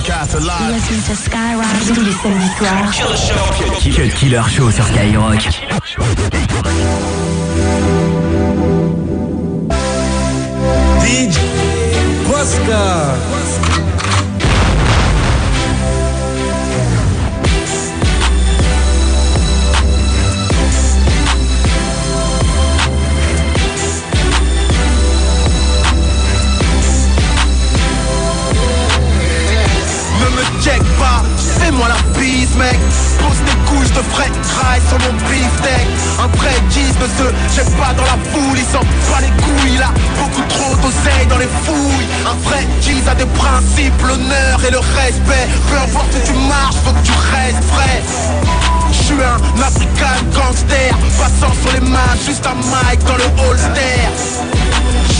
Broadcast 0.00 0.34
live. 0.40 0.72
Listen 0.72 1.02
to 1.02 1.14
Skyrock 1.14 1.94
tous 1.94 2.00
les 2.00 2.12
samedis 2.12 2.48
soirs. 2.56 2.90
Cut 3.94 4.14
Killer 4.14 4.42
Show 4.48 4.70
sur 4.70 4.84
Skyrock. 4.86 5.40
DJ 11.02 11.38
Oscar. 12.32 13.69
Fais-moi 31.80 31.88
la 31.88 32.18
bise 32.18 32.54
mec. 32.56 32.78
Pose 33.18 33.36
je 33.82 33.88
te 33.88 34.02
ferai 34.12 34.28
trail 34.28 34.80
sur 34.88 34.98
mon 34.98 35.16
beefsteak. 35.28 35.86
Un 36.18 36.28
vrai 36.36 36.54
gis 36.70 36.92
ne 37.00 37.06
se 37.06 37.54
jette 37.54 37.76
pas 37.76 37.92
dans 37.94 38.04
la 38.04 38.18
foule 38.30 38.58
Il 38.58 38.64
s'en 38.64 38.80
pas 38.80 39.20
les 39.20 39.32
couilles, 39.42 39.74
il 39.74 39.82
a 39.82 39.92
beaucoup 40.18 40.42
trop 40.48 40.74
d'oseille 40.76 41.26
dans 41.28 41.38
les 41.38 41.48
fouilles. 41.64 42.06
Un 42.26 42.36
vrai 42.48 42.66
gis 42.82 43.02
a 43.08 43.14
des 43.14 43.26
principes, 43.26 44.02
l'honneur 44.02 44.64
et 44.66 44.70
le 44.70 44.78
respect. 44.78 45.48
Peu 45.68 45.76
importe 45.78 46.14
où 46.14 46.26
tu 46.26 46.32
marches, 46.48 46.76
faut 46.84 46.92
que 46.92 47.04
tu 47.04 47.12
restes 47.12 47.64
vrai 47.72 48.02
je 48.92 49.04
suis 49.04 49.14
un 49.14 49.62
African 49.62 50.18
gangster 50.34 50.90
Passant 51.18 51.54
sur 51.62 51.72
les 51.72 51.88
mains, 51.88 52.16
juste 52.26 52.44
un 52.46 52.54
mic 52.54 52.98
dans 53.04 53.16
le 53.16 53.24
holster 53.46 54.09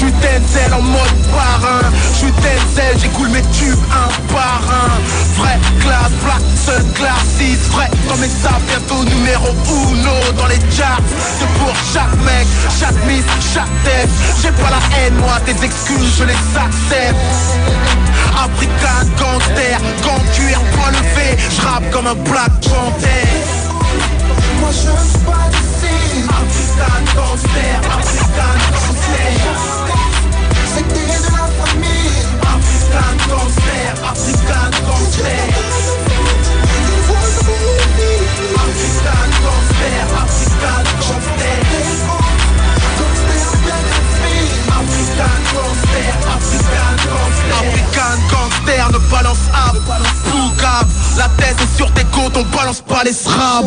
suis 0.00 0.12
Denzel 0.12 0.72
en 0.72 0.80
mode 0.80 1.16
parrain. 1.30 1.84
Je 2.12 2.18
suis 2.18 2.32
Denzel, 2.32 2.96
j'écoule 2.98 3.28
mes 3.28 3.42
tubes 3.52 3.84
un 3.92 4.32
par 4.32 4.62
un. 4.64 4.96
Vrai 5.36 5.58
classe, 5.80 6.12
black, 6.24 6.42
sun, 6.56 6.84
class 6.94 7.24
6 7.38 7.56
Vrai 7.72 7.88
dans 8.08 8.16
mes 8.16 8.28
sables, 8.28 8.64
bientôt 8.66 9.04
numéro 9.04 9.48
uno 9.68 10.16
Dans 10.36 10.46
les 10.46 10.60
charts, 10.76 11.00
c'est 11.38 11.48
pour 11.58 11.74
chaque 11.92 12.16
mec 12.24 12.46
Chaque 12.78 12.96
miss, 13.06 13.24
chaque 13.52 13.74
tête. 13.84 14.08
J'ai 14.40 14.52
pas 14.52 14.70
la 14.70 14.82
haine, 14.96 15.16
moi, 15.16 15.38
tes 15.44 15.64
excuses, 15.64 16.16
je 16.18 16.24
les 16.24 16.42
accepte. 16.56 17.20
African 18.44 19.04
gangster, 19.18 19.78
gang 20.04 20.24
cuir, 20.32 20.60
point 20.76 20.92
levé. 20.92 21.36
Je 21.50 21.60
rappe 21.60 21.90
comme 21.90 22.06
un 22.06 22.14
black 22.14 22.52
panther. 22.62 23.28
Moi 24.60 24.70
je 24.72 24.90
pas 25.26 25.48
d'ici. 25.50 26.24
African 26.28 27.02
gangster, 27.14 27.80
African 27.98 28.56
gangster 28.72 29.89
gangster, 33.30 33.94
African 34.04 34.70
gangster 34.86 36.50
African 38.60 39.30
gangster, 39.44 39.96
African 40.14 40.50
gangster 40.50 41.30
African 44.80 45.40
gangster, 45.54 46.06
African 46.34 46.96
gangster 47.06 47.54
African 47.60 48.18
gangster 48.30 48.84
ne 48.92 48.98
balance 49.10 49.46
ab. 49.54 49.76
Bougab 50.30 50.86
La 51.16 51.28
tête 51.36 51.56
est 51.60 51.76
sur 51.76 51.90
tes 51.92 52.04
côtes, 52.04 52.36
on 52.36 52.44
balance 52.56 52.80
pas 52.80 53.02
les 53.04 53.12
srabs. 53.12 53.66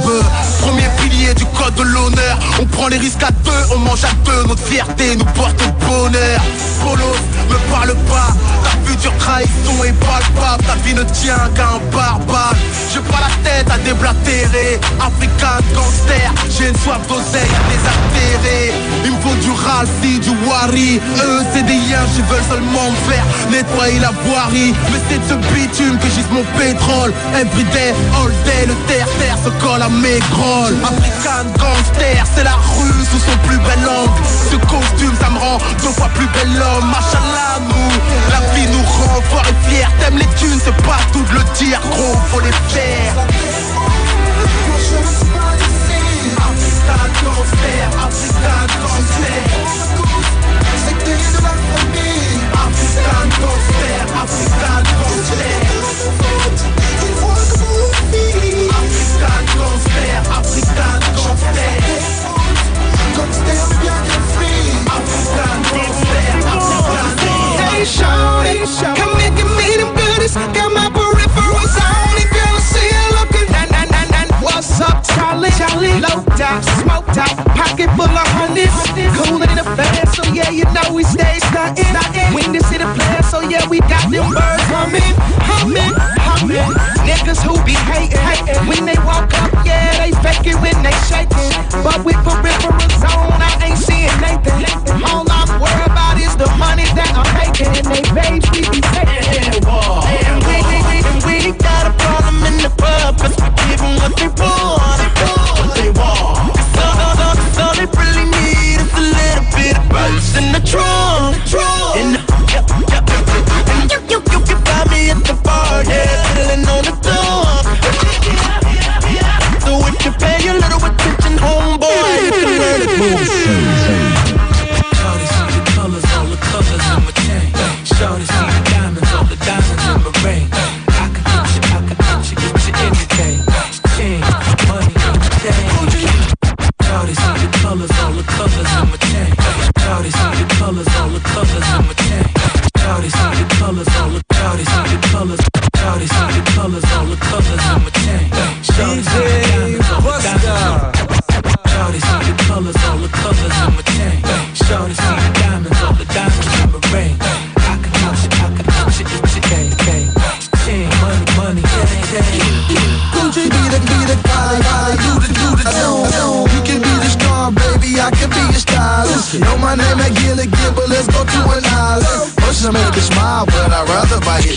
Premier 0.61 0.89
pilier 1.00 1.33
du 1.33 1.45
code 1.45 1.75
de 1.75 1.83
l'honneur 1.83 2.38
On 2.61 2.66
prend 2.66 2.88
les 2.88 2.98
risques 2.98 3.23
à 3.23 3.31
deux, 3.31 3.52
on 3.75 3.80
mange 3.80 4.03
à 4.03 4.14
deux 4.25 4.44
Notre 4.48 4.64
fierté 4.64 5.16
nous 5.16 5.25
porte 5.25 5.61
au 5.61 5.86
bonheur. 5.86 6.42
Polos, 6.83 7.17
me 7.49 7.58
parle 7.72 7.95
pas. 8.09 8.31
Ta 8.63 8.72
future 8.86 9.13
trahison 9.17 9.83
est 9.83 9.94
palpable 9.99 10.63
Ta 10.66 10.75
vie 10.83 10.94
ne 10.94 11.03
tient 11.03 11.49
qu'à 11.55 11.67
un 11.75 11.95
barbare. 11.95 12.55
J'ai 12.91 12.99
pas 12.99 13.19
la 13.19 13.49
tête 13.49 13.69
à 13.72 13.77
déblatérer 13.80 14.80
African 14.99 15.58
gangster 15.73 16.30
J'ai 16.49 16.69
une 16.69 16.77
soif 16.77 17.02
d'oseille 17.09 17.49
à 17.49 17.61
désaltérer 17.73 18.73
Il 19.05 19.11
me 19.11 19.17
faut 19.21 19.36
du 19.42 19.52
Ralphie, 19.52 20.20
du 20.20 20.30
Wari. 20.45 21.02
Eux 21.26 21.42
c'est 21.54 21.65
des 21.65 21.81
yens, 21.89 22.09
ils 22.17 22.23
veulent 22.26 22.49
seulement 22.49 22.92
me 22.92 23.11
faire 23.11 23.26
Nettoyer 23.49 23.99
la 23.99 24.11
voirie. 24.25 24.73
Mais 24.92 25.02
c'est 25.10 25.17
de 25.17 25.27
ce 25.27 25.54
bitume 25.54 25.98
que 25.98 26.08
gise 26.08 26.30
mon 26.31 26.45
pétrole. 26.58 27.14
Everyday, 27.33 27.93
all 28.14 28.31
day, 28.45 28.65
le 28.67 28.75
terre-terre 28.87 29.37
se 29.43 29.49
colle 29.64 29.81
à 29.81 29.89
mes 29.89 30.20
grolles. 30.31 30.77
African 30.83 31.49
gangster, 31.58 32.23
c'est 32.36 32.43
la 32.43 32.58
rue 32.77 33.04
sous 33.10 33.20
son 33.20 33.37
plus 33.48 33.58
bel 33.58 33.81
angle. 33.89 34.14
Ce 34.52 34.55
costume 34.55 35.15
ça 35.20 35.30
me 35.30 35.39
rend 35.39 35.58
deux 35.81 35.93
fois 35.98 36.10
plus 36.15 36.27
bel 36.27 36.61
homme. 36.61 36.89
Machallah 36.93 37.33
nous, 37.67 37.92
la 38.32 38.39
vie 38.54 38.67
nous 38.67 38.83
rend 38.83 39.21
forts 39.30 39.45
et 39.49 39.70
fiers. 39.70 39.88
T'aimes 39.99 40.17
les 40.17 40.27
thunes, 40.36 40.60
c'est 40.64 40.76
pas 40.83 40.99
tout 41.11 41.23
de 41.23 41.33
le 41.33 41.44
dire 41.58 41.80
gros, 41.92 42.17
faut 42.32 42.39
les 42.39 42.52
faire 42.70 43.16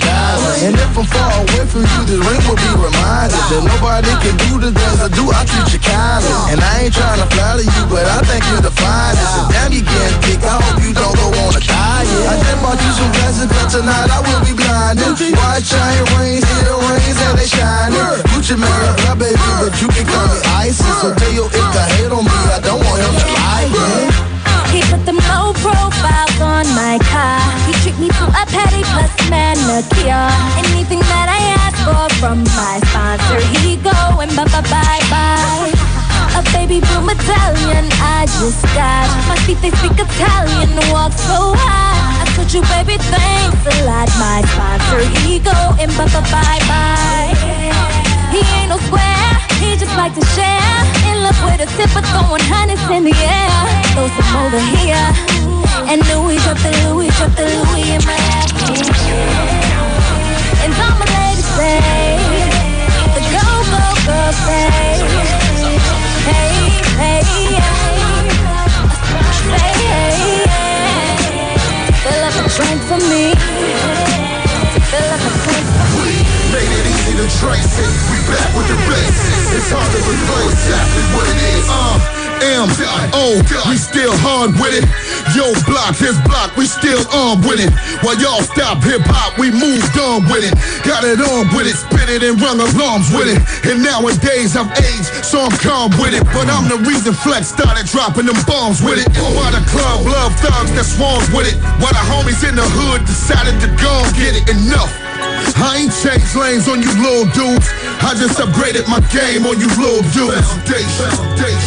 And 0.04 0.76
if 0.76 0.92
I'm 0.98 1.08
far 1.08 1.32
away 1.40 1.64
from 1.64 1.88
you, 1.88 2.00
the 2.04 2.18
ring 2.20 2.42
will 2.44 2.58
be 2.60 2.72
reminded 2.76 3.40
that 3.48 3.62
nobody 3.64 4.12
can 4.20 4.36
do 4.44 4.60
the 4.60 4.70
things 4.74 4.98
I 5.00 5.08
do. 5.08 5.24
I 5.32 5.40
treat 5.48 5.72
you 5.72 5.80
kindly, 5.80 6.28
and 6.52 6.60
I 6.60 6.84
ain't 6.84 6.92
trying 6.92 7.16
to 7.16 7.28
flatter 7.32 7.64
you, 7.64 7.82
but 7.88 8.04
I 8.04 8.20
think 8.28 8.44
you're 8.52 8.60
the 8.60 8.74
finest. 8.76 9.24
And 9.24 9.48
damn, 9.52 9.72
you 9.72 9.80
getting 9.80 10.20
thick. 10.20 10.40
I 10.44 10.60
hope 10.60 10.84
you 10.84 10.92
don't 10.92 11.16
go 11.16 11.32
on 11.48 11.56
a 11.56 11.62
diet. 11.64 12.08
I 12.28 12.34
just 12.36 12.60
bought 12.60 12.76
you 12.76 12.92
some 12.92 13.12
glasses, 13.16 13.48
but 13.48 13.68
tonight 13.72 14.10
I 14.12 14.20
will 14.20 14.42
be 14.44 14.52
blinded. 14.52 15.16
White 15.16 15.64
chain 15.64 16.04
rings, 16.20 16.44
here 16.44 16.76
rings, 16.76 17.16
and 17.16 17.34
they 17.40 17.48
shining. 17.48 18.20
Gucci 18.28 18.56
Mane, 18.58 18.92
my 19.08 19.16
baby, 19.16 19.48
but 19.64 19.72
you 19.80 19.88
can 19.88 20.04
call 20.04 20.28
me 20.28 20.38
ISIS. 20.60 20.84
So 21.00 21.16
tell 21.16 21.32
your 21.32 21.48
if 21.48 21.66
to 21.72 21.82
hate 21.96 22.12
on 22.12 22.20
me, 22.20 22.38
I 22.52 22.60
don't 22.60 22.84
want 22.84 23.00
him 23.00 23.14
to 23.16 23.28
like 23.32 23.70
me. 23.72 24.35
He 24.76 24.82
put 24.92 25.06
them 25.08 25.16
low 25.32 25.56
profiles 25.64 26.36
on 26.36 26.68
my 26.76 27.00
car. 27.08 27.40
He 27.64 27.72
treat 27.80 27.96
me 27.96 28.08
to 28.12 28.24
a 28.28 28.44
petty 28.44 28.84
plus 28.92 29.08
manicure. 29.32 30.28
Anything 30.60 31.00
that 31.00 31.32
I 31.32 31.40
ask 31.64 31.80
for 31.80 32.04
from 32.20 32.44
my 32.52 32.76
sponsor, 32.92 33.40
he 33.56 33.80
go 33.80 33.96
and 34.20 34.28
bye 34.36 34.44
bye 34.52 34.60
bye 34.68 35.00
bye. 35.08 35.72
A 36.36 36.44
baby 36.52 36.84
boom 36.84 37.08
Italian 37.08 37.88
I 38.04 38.28
just 38.36 38.60
got. 38.76 39.08
My 39.24 39.40
feet 39.48 39.56
they 39.64 39.72
speak 39.80 39.96
Italian, 39.96 40.68
walk 40.92 41.16
so 41.24 41.56
high. 41.56 42.20
I 42.20 42.28
told 42.36 42.52
you, 42.52 42.60
baby, 42.68 43.00
thanks 43.08 43.64
a 43.64 43.76
lot. 43.88 44.12
My 44.20 44.44
sponsor, 44.44 45.00
he 45.24 45.40
go 45.40 45.56
and 45.80 45.88
bye 45.96 46.04
bye 46.12 46.20
bye 46.28 46.60
bye. 46.68 47.32
He 48.28 48.44
ain't 48.60 48.68
no 48.68 48.76
square, 48.84 49.15
just 49.78 49.96
like 49.96 50.14
to 50.14 50.24
share. 50.32 50.78
In 51.10 51.22
love 51.22 51.36
with 51.44 51.60
a 51.60 51.68
sip 51.76 51.92
of 51.96 52.04
throwing 52.08 52.40
hundreds 52.48 52.82
in 52.88 53.04
the 53.04 53.12
air. 53.12 53.60
Throw 53.92 54.08
some 54.08 54.36
over 54.44 54.60
here. 54.76 55.06
And 55.90 56.00
Louis 56.08 56.38
drop 56.42 56.58
the 56.64 56.72
Louis, 56.88 57.10
drop 57.16 57.32
the 57.36 57.44
Louis 57.44 57.84
in 57.92 58.00
my 58.08 58.16
lap. 58.16 58.48
And 60.64 60.72
all 60.80 60.96
my 60.96 61.06
ladies 61.06 61.48
say, 61.56 61.78
the 63.14 63.22
go, 63.36 63.46
go, 63.70 63.84
go 64.08 64.20
say, 64.48 64.66
hey, 66.24 66.56
hey, 66.96 67.22
hey. 67.22 67.24
Fill 72.02 72.22
up 72.24 72.34
a 72.34 72.48
drink 72.48 72.80
for 72.88 73.00
me. 73.12 73.24
Fill 74.90 75.10
up 75.14 75.25
to 77.16 77.26
trace 77.40 77.80
it. 77.80 77.90
We 78.12 78.16
back 78.28 78.52
with 78.52 78.68
the 78.68 78.76
basics. 78.84 79.56
It's 79.56 79.70
hard 79.72 79.88
to 79.88 80.00
replace 80.04 80.52
exactly 80.52 81.04
what 81.16 81.24
it 81.24 81.40
is. 81.56 81.64
Uh, 81.64 81.96
M 82.36 82.68
O, 83.16 83.40
we 83.72 83.80
still 83.80 84.12
hard 84.20 84.52
with 84.60 84.76
it. 84.76 84.84
Yo, 85.32 85.56
block, 85.64 85.96
his 85.96 86.20
block, 86.28 86.52
we 86.60 86.68
still 86.68 87.00
on 87.16 87.40
with 87.40 87.56
it. 87.56 87.72
While 88.04 88.20
y'all 88.20 88.44
stop 88.44 88.84
hip 88.84 89.00
hop, 89.08 89.40
we 89.40 89.48
moved 89.48 89.96
on 89.96 90.28
with 90.28 90.44
it. 90.44 90.52
Got 90.84 91.08
it 91.08 91.16
on 91.16 91.48
with 91.56 91.64
it, 91.64 91.80
spit 91.80 92.12
it 92.12 92.20
and 92.20 92.36
rung 92.36 92.60
alarms 92.60 93.08
with 93.16 93.32
it. 93.32 93.40
And 93.64 93.80
nowadays 93.80 94.52
I've 94.52 94.68
aged, 94.76 95.08
so 95.24 95.40
I'm 95.40 95.56
calm 95.64 95.96
with 95.96 96.12
it. 96.12 96.22
But 96.36 96.52
I'm 96.52 96.68
the 96.68 96.84
reason 96.84 97.16
Flex 97.16 97.48
started 97.48 97.88
dropping 97.88 98.28
them 98.28 98.38
bombs 98.44 98.84
with 98.84 99.00
it. 99.00 99.08
Why 99.16 99.48
the 99.56 99.64
club 99.72 100.04
love 100.04 100.36
thugs 100.44 100.76
that 100.76 100.84
swarms 100.84 101.32
with 101.32 101.48
it. 101.48 101.56
Why 101.80 101.88
the 101.96 102.04
homies 102.12 102.44
in 102.44 102.52
the 102.52 102.68
hood 102.76 103.08
decided 103.08 103.56
to 103.64 103.68
go 103.80 104.04
get 104.12 104.36
it. 104.36 104.44
Enough. 104.52 105.05
I 105.56 105.84
ain't 105.84 105.92
changed 105.92 106.32
lanes 106.36 106.68
on 106.68 106.80
you 106.80 106.92
little 107.00 107.28
dudes. 107.36 107.68
I 108.00 108.16
just 108.16 108.38
upgraded 108.40 108.88
my 108.88 109.00
game 109.12 109.44
on 109.44 109.60
you 109.60 109.68
little 109.76 110.04
dudes. 110.14 110.48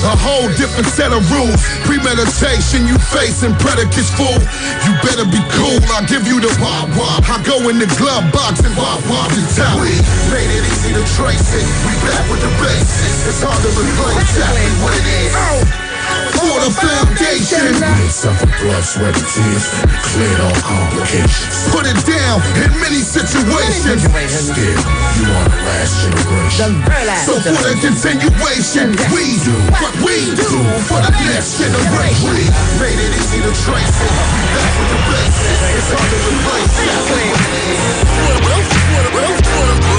A 0.05 0.15
whole 0.15 0.47
different 0.55 0.87
set 0.87 1.11
of 1.11 1.21
rules. 1.29 1.59
Premeditation, 1.85 2.87
you 2.87 2.97
facing 3.13 3.53
predicates 3.61 4.09
fool. 4.15 4.39
You 4.87 4.91
better 5.05 5.27
be 5.27 5.41
cool. 5.53 5.77
I'll 5.93 6.07
give 6.07 6.25
you 6.25 6.39
the 6.39 6.51
wop 6.63 6.89
wop. 6.97 7.27
I 7.29 7.37
go 7.43 7.69
in 7.69 7.77
the 7.77 7.89
glove 7.99 8.25
box 8.31 8.63
and 8.63 8.73
wop 8.77 9.03
wop 9.11 9.29
the. 9.35 9.43
We 9.77 9.93
made 10.31 10.49
it 10.49 10.63
easy 10.65 10.93
to 10.95 11.03
trace 11.13 11.53
it. 11.53 11.65
We 11.85 11.93
back 12.07 12.25
with 12.31 12.41
the 12.41 12.51
basics. 12.63 13.27
It's 13.27 13.43
hard 13.43 13.59
to 13.61 13.69
replace 13.75 14.17
exactly 14.33 14.69
what 14.81 14.93
it 14.97 15.05
is. 15.05 15.88
For 16.39 16.57
the 16.63 16.71
foundation. 16.73 17.73
Suffer 18.09 18.49
blood, 18.61 18.83
sweat, 18.83 19.15
and 19.15 19.27
tears. 19.29 19.65
Cleared 20.11 20.41
all 20.41 20.57
complications. 20.61 21.69
Put 21.69 21.85
it 21.85 21.99
down 22.05 22.41
in 22.57 22.69
many 22.81 23.01
situations. 23.05 24.01
Still, 24.01 24.79
you 25.19 25.27
are 25.29 25.47
the 25.49 25.61
last 25.69 25.93
generation. 26.01 26.81
So 27.25 27.33
for 27.39 27.61
the 27.61 27.75
continuation, 27.79 28.97
we 29.13 29.37
do 29.45 29.55
what 29.77 29.93
we 30.01 30.33
do 30.33 30.49
for 30.89 30.99
the 30.99 31.13
next 31.29 31.61
generation. 31.61 32.33
We 32.33 32.43
made 32.81 32.97
it 32.97 33.11
easy 33.13 33.39
to 33.45 33.51
trace 33.53 33.97
it. 34.01 34.09
We 34.09 34.43
back 34.57 34.73
with 34.79 34.89
the 34.89 34.99
basics. 35.09 35.61
It's 35.77 35.89
hard 35.93 36.09
to 36.09 36.17
replace 36.27 36.75
what 39.29 39.69
it 39.69 39.98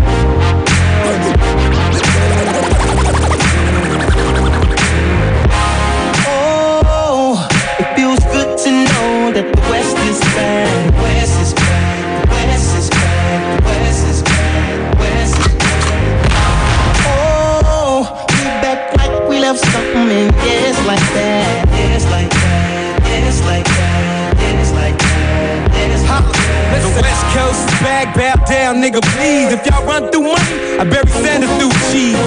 Back, 27.81 28.13
bow 28.13 28.37
down, 28.45 28.77
nigga, 28.77 29.01
please. 29.17 29.49
If 29.49 29.65
y'all 29.65 29.85
run 29.85 30.11
through 30.11 30.29
money, 30.29 30.55
I 30.77 30.85
bury 30.85 31.09
Sanders 31.25 31.49
through 31.57 31.73
cheese. 31.89 32.17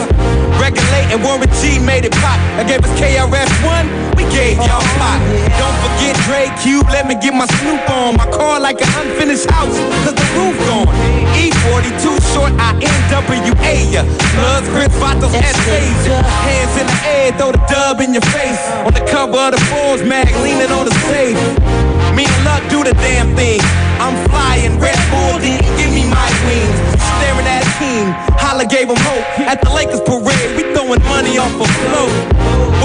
Regulate 0.58 1.14
and 1.14 1.22
Warren 1.22 1.46
G 1.62 1.78
made 1.78 2.04
it 2.04 2.12
pop. 2.18 2.38
I 2.58 2.66
gave 2.66 2.82
us 2.82 2.90
KRS-One, 2.98 3.86
we 4.18 4.26
gave 4.34 4.58
y'all 4.58 4.82
pop. 4.98 5.18
Don't 5.54 5.78
forget 5.78 6.18
Dre 6.26 6.50
Cube, 6.58 6.86
let 6.90 7.06
me 7.06 7.14
get 7.14 7.34
my 7.34 7.46
Snoop 7.62 7.86
on. 7.90 8.16
My 8.16 8.26
car 8.34 8.58
like 8.58 8.82
an 8.82 8.90
unfinished 8.98 9.48
house, 9.50 9.78
cause 10.02 10.14
the 10.18 10.26
roof 10.34 10.58
gone. 10.66 10.90
E42 11.38 12.18
short, 12.34 12.50
I 12.58 12.74
NWA 12.82 13.74
ya. 13.94 14.02
Bloods, 14.34 14.66
Chris 14.74 14.90
Vatos, 14.98 15.34
Anastasia. 15.34 16.18
Hands 16.50 16.74
in 16.82 16.86
the 16.86 16.98
air, 17.06 17.32
throw 17.38 17.52
the 17.52 17.62
dub 17.70 18.00
in 18.00 18.12
your 18.12 18.26
face. 18.34 18.62
On 18.82 18.92
the 18.92 19.06
cover 19.06 19.38
of 19.38 19.52
the 19.54 19.60
Forbes 19.70 20.02
mag, 20.02 20.34
leaning 20.42 20.70
on 20.74 20.84
the 20.84 20.94
safe. 21.06 21.83
Me 22.14 22.22
and 22.22 22.44
luck 22.44 22.62
do 22.70 22.84
the 22.86 22.94
damn 23.02 23.34
thing. 23.34 23.58
I'm 23.98 24.14
flying, 24.30 24.78
Red 24.78 24.98
Bull, 25.10 25.42
then 25.42 25.58
give 25.74 25.90
me 25.90 26.06
my 26.06 26.30
wings. 26.46 26.78
Staring 27.02 27.46
at 27.50 27.66
King, 27.82 28.06
Holla 28.38 28.66
gave 28.66 28.86
him 28.86 29.00
hope. 29.02 29.26
At 29.50 29.58
the 29.62 29.70
Lakers 29.74 30.00
parade, 30.06 30.54
we 30.54 30.62
throwing 30.70 31.02
money 31.10 31.38
off 31.42 31.50
a 31.58 31.66
float. 31.66 32.14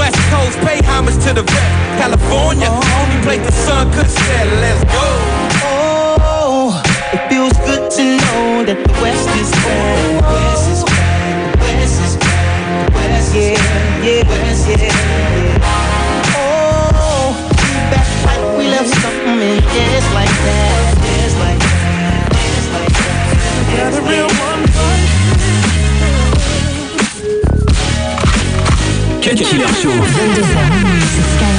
West 0.02 0.18
Coast, 0.34 0.58
pay 0.66 0.82
homage 0.82 1.14
to 1.30 1.38
the 1.38 1.46
vet. 1.46 1.70
California, 2.02 2.74
only 2.74 3.20
place 3.22 3.46
the 3.46 3.54
sun 3.54 3.94
could 3.94 4.10
set. 4.10 4.46
Let's 4.66 4.82
go. 4.90 5.06
Oh, 5.62 6.82
it 7.14 7.22
feels 7.30 7.54
good 7.70 7.86
to 8.02 8.04
know 8.18 8.66
that 8.66 8.82
the 8.82 8.94
West 8.98 9.30
is 9.38 9.52
back. 9.62 10.26
West 10.26 10.66
is 10.74 10.82
back. 10.90 11.54
West 11.62 12.02
is 12.02 12.16
back. 12.18 12.94
West 12.98 13.36
yeah, 13.36 13.62
yeah, 14.02 14.26
West, 14.26 14.70
yeah, 14.70 14.90
yeah. 14.90 15.39
Something 19.40 19.58
in. 19.58 19.64
Yes, 19.74 20.04
like 20.14 20.30
that. 20.30 20.98
Yes, 21.04 21.34
like 21.40 21.60
that. 21.60 22.30
Like 22.74 22.94
that. 22.94 23.36
Yes, 23.74 23.96
like 24.02 24.20
that. 24.20 24.40
Cut 29.24 29.38
Killer 29.38 29.74
Show. 29.74 29.90
22h 29.90 31.59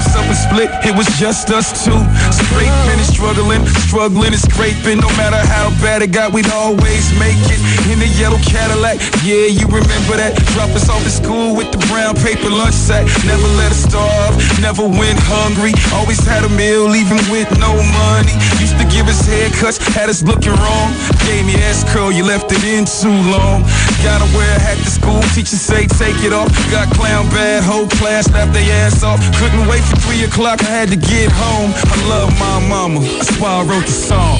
pops 0.00 0.16
up 0.16 0.24
and 0.24 0.36
split, 0.36 0.70
it 0.84 0.96
was 0.96 1.06
just 1.18 1.50
us 1.50 1.84
two. 1.84 1.96
Straight 2.32 2.72
men 2.88 2.98
struggling, 3.04 3.64
struggling 3.84 4.32
and 4.32 4.40
scraping. 4.40 4.98
No 4.98 5.08
matter 5.16 5.36
how 5.36 5.70
bad 5.82 6.02
it 6.02 6.12
got, 6.12 6.32
we'd 6.32 6.50
always 6.50 7.12
make 7.18 7.36
it. 7.52 7.60
In 7.92 7.98
the 7.98 8.08
yellow 8.16 8.38
Cadillac, 8.38 9.00
yeah, 9.24 9.46
you 9.46 9.66
remember 9.66 10.16
that. 10.16 10.36
Drop 10.56 10.70
us 10.70 10.88
off 10.88 11.04
at 11.04 11.12
school 11.12 11.56
with 11.56 11.70
the 11.72 11.78
brown 11.92 12.14
paper 12.16 12.48
lunch 12.48 12.74
sack. 12.74 13.04
Never 13.26 13.48
let 13.60 13.72
us 13.72 13.84
starve, 13.84 14.34
never 14.60 14.86
went 14.88 15.18
hungry. 15.28 15.72
Always 15.92 16.20
had 16.24 16.44
a 16.44 16.52
meal, 16.56 16.94
even 16.96 17.18
with 17.28 17.50
no 17.60 17.76
money. 17.76 18.34
Used 18.56 18.78
to 18.80 18.86
give 18.88 19.08
us 19.08 19.20
haircuts, 19.28 19.78
had 19.92 20.08
us 20.08 20.22
looking 20.22 20.54
wrong. 20.56 20.88
Gave 21.26 21.44
me 21.44 21.54
ass 21.68 21.84
curl, 21.92 22.10
you 22.12 22.24
left 22.24 22.52
it 22.52 22.64
in 22.64 22.84
too 22.86 23.12
long. 23.28 23.62
Gotta 24.00 24.24
wear 24.32 24.48
a 24.56 24.60
hat 24.60 24.78
to 24.80 24.90
school, 24.90 25.20
teachers 25.36 25.60
say 25.60 25.86
take 25.86 26.16
it 26.24 26.32
off. 26.32 26.48
Got 26.70 26.88
clown 26.94 27.28
bad, 27.30 27.62
whole 27.62 27.88
class 28.00 28.30
laughed 28.32 28.54
their 28.54 28.64
ass 28.86 29.02
off. 29.02 29.20
Couldn't 29.36 29.66
wait 29.68 29.84
three 30.02 30.24
o'clock, 30.24 30.62
I 30.62 30.70
had 30.70 30.88
to 30.90 30.96
get 30.96 31.30
home. 31.32 31.72
I 31.74 31.96
love 32.08 32.30
my 32.38 32.58
mama, 32.68 33.00
that's 33.00 33.36
why 33.38 33.60
I 33.60 33.62
wrote 33.62 33.86
the 33.86 33.92
song. 33.92 34.38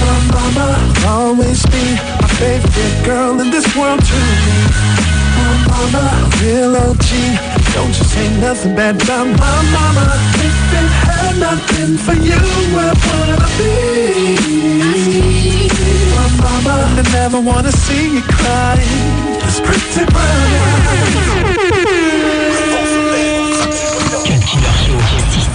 My 0.00 0.18
mama 0.34 0.66
always 1.06 1.64
be 1.66 1.84
my 2.20 2.28
favorite 2.40 3.04
girl 3.04 3.40
in 3.40 3.50
this 3.50 3.66
world 3.76 4.00
to 4.00 4.18
me. 4.44 4.56
My 5.36 5.52
mama, 5.68 6.30
real 6.42 6.76
OG. 6.76 7.08
Don't 7.74 7.94
you 7.98 8.04
say 8.04 8.26
nothing 8.40 8.74
bad 8.74 9.02
about 9.02 9.26
my 9.26 9.58
mama. 9.76 10.04
If 10.46 10.56
it 10.78 10.88
had 11.04 11.36
not 11.38 11.58
been 11.70 11.96
for 11.96 12.14
you, 12.14 12.40
where 12.74 12.94
would 13.04 13.30
I 13.30 13.48
be? 13.58 13.70
My 16.16 16.28
mama, 16.42 16.74
I 16.98 17.02
never 17.12 17.40
wanna 17.40 17.72
see 17.72 18.14
you 18.14 18.22
cry. 18.22 18.76
This 19.44 19.60
pretty 19.60 20.04
brown 20.12 21.59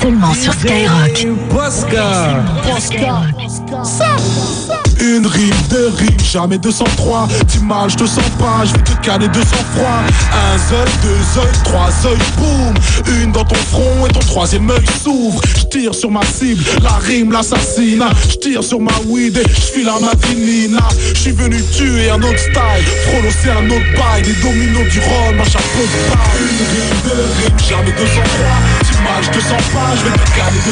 seulement 0.06 0.34
sur 0.36 0.54
Skyrock. 0.54 1.28
Posca. 1.50 2.44
Une 5.02 5.26
rime, 5.26 5.54
deux 5.70 5.90
rimes, 5.98 6.20
jamais 6.32 6.58
203 6.58 7.28
Dis 7.48 7.60
mal, 7.60 7.90
je 7.90 7.96
te 7.96 8.06
sens 8.06 8.24
pas, 8.40 8.64
je 8.66 8.74
vais 8.74 8.84
te 8.84 9.06
caler 9.06 9.28
de 9.28 9.42
sang 9.42 9.64
froid 9.76 10.02
Un 10.32 10.76
œil, 10.76 10.92
deux 11.04 11.42
œils, 11.42 11.64
trois 11.64 11.90
œils, 12.06 12.18
boum. 12.38 12.74
Une 13.22 13.32
dans 13.32 13.44
ton 13.44 13.56
front 13.56 14.06
et 14.08 14.14
ton 14.14 14.20
troisième 14.20 14.70
œil 14.70 14.86
s'ouvre. 15.04 15.42
Je 15.58 15.66
tire 15.66 15.96
sur 15.96 16.12
ma 16.12 16.24
cible, 16.24 16.64
la 16.82 16.98
rime 17.08 17.32
l'assassine 17.32 18.04
Je 18.30 18.36
tire 18.36 18.64
sur 18.64 18.80
ma 18.80 18.94
weed 19.08 19.38
et 19.38 19.50
je 19.50 19.80
file 19.80 19.90
à 19.90 20.00
ma 20.00 20.12
vinina 20.28 20.88
Je 21.14 21.20
suis 21.20 21.32
venu 21.32 21.62
tuer 21.76 22.10
un 22.10 22.22
autre 22.22 22.40
style, 22.40 22.86
frôler 23.08 23.32
c'est 23.42 23.52
un 23.52 23.66
autre 23.66 23.92
bail. 23.98 24.22
Des 24.24 24.34
dominos 24.42 24.90
du 24.92 25.00
rhum, 25.00 25.40
un 25.40 25.44
chapeau 25.44 25.82
de 25.82 26.14
paille 26.14 26.42
Une 26.42 26.66
rime, 26.72 27.02
deux 27.04 27.44
rimes, 27.44 27.60
jamais 27.70 27.92
203 27.92 28.75
dommage, 29.06 29.32
te 29.32 29.40
sens 29.40 29.64
pas, 29.74 29.96
je 29.96 30.04
vais 30.04 30.18
te 30.18 30.36
caler 30.36 30.60
de 30.60 30.72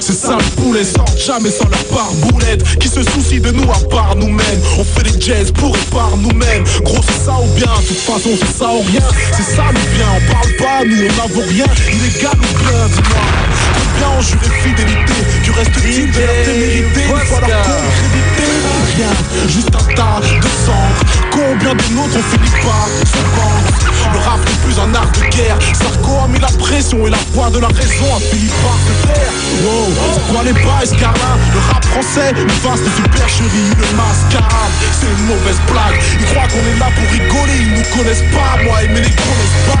c'est 0.00 0.14
ça 0.14 0.38
le 0.38 0.62
poulet 0.62 0.84
sortent 0.84 1.18
jamais 1.18 1.50
sans 1.50 1.68
leur 1.68 1.84
part 1.86 2.12
boulette. 2.14 2.62
Qui 2.78 2.88
se 2.88 3.02
soucie 3.02 3.40
de 3.40 3.50
nous 3.50 3.70
à 3.70 3.88
part 3.90 4.16
nous-mêmes. 4.16 4.60
On 4.78 4.84
fait 4.84 5.02
des 5.02 5.20
jazz 5.20 5.52
pour 5.52 5.76
et 5.76 5.94
par 5.94 6.16
nous-mêmes. 6.16 6.64
Gros 6.82 7.02
c'est 7.02 7.24
ça 7.26 7.36
ou 7.42 7.46
bien, 7.54 7.66
de 7.66 7.86
toute 7.86 7.98
façon 7.98 8.30
c'est 8.38 8.58
ça 8.58 8.72
ou 8.72 8.80
rien. 8.80 9.02
C'est 9.36 9.56
ça 9.56 9.64
nous 9.72 9.96
bien, 9.96 10.06
on 10.16 10.32
parle 10.32 10.56
pas, 10.56 10.84
nous 10.86 10.96
on 10.96 11.16
n'avons 11.20 11.48
rien. 11.48 11.66
Illégal 11.92 12.32
ou 12.34 12.58
bien, 12.58 12.88
dis-moi 12.88 13.55
Ont 14.04 14.20
juré 14.20 14.48
fidélité. 14.62 15.14
Du 15.42 15.50
reste 15.50 15.72
type 15.72 16.12
de 16.12 16.20
la 16.20 16.44
témérité 16.44 17.00
Une 17.08 17.26
fois 17.26 17.40
leur 17.40 17.62
concrédité. 17.62 18.48
Rien, 18.96 19.12
juste 19.48 19.74
un 19.74 19.94
tas 19.94 20.20
de 20.20 20.48
cendres 20.64 21.00
Combien 21.32 21.74
de 21.74 21.82
nôtres 21.94 22.16
ont 22.16 22.28
fini 22.32 22.50
par 22.62 22.88
se 23.04 23.20
vendre? 23.36 23.86
Le 24.12 24.18
rap 24.20 24.38
n'est 24.40 24.60
plus 24.64 24.78
un 24.78 24.94
art 24.94 25.10
de 25.12 25.36
guerre. 25.36 25.58
Sarko 25.74 26.24
a 26.24 26.28
mis 26.28 26.38
la 26.38 26.48
pression 26.48 27.06
et 27.06 27.10
la 27.10 27.18
voix 27.32 27.50
de 27.50 27.58
la 27.58 27.68
raison 27.68 28.08
a 28.16 28.20
fini 28.20 28.48
par 28.62 28.78
se 28.86 28.92
taire. 29.06 29.32
Wow, 29.64 29.92
c'est 30.14 30.32
quoi 30.32 30.42
les 30.44 30.52
bails 30.52 30.96
Carlin 30.98 31.36
Le 31.52 31.60
rap 31.72 31.84
français, 31.84 32.32
une 32.36 32.48
vaste 32.64 32.88
supercherie 32.96 33.70
Le 33.76 33.88
mascarade, 33.96 34.74
c'est 34.92 35.08
une 35.08 35.26
mauvaise 35.26 35.60
blague. 35.70 36.00
Ils 36.20 36.26
croient 36.26 36.48
qu'on 36.48 36.64
est 36.64 36.78
là 36.78 36.88
pour 36.94 37.08
rigoler. 37.10 37.58
Ils 37.60 37.72
nous 37.74 37.88
connaissent 37.96 38.28
pas, 38.32 38.62
moi 38.64 38.82
ils 38.82 38.90
me 38.90 39.00
les 39.00 39.12
connaissent 39.12 39.60
pas 39.66 39.80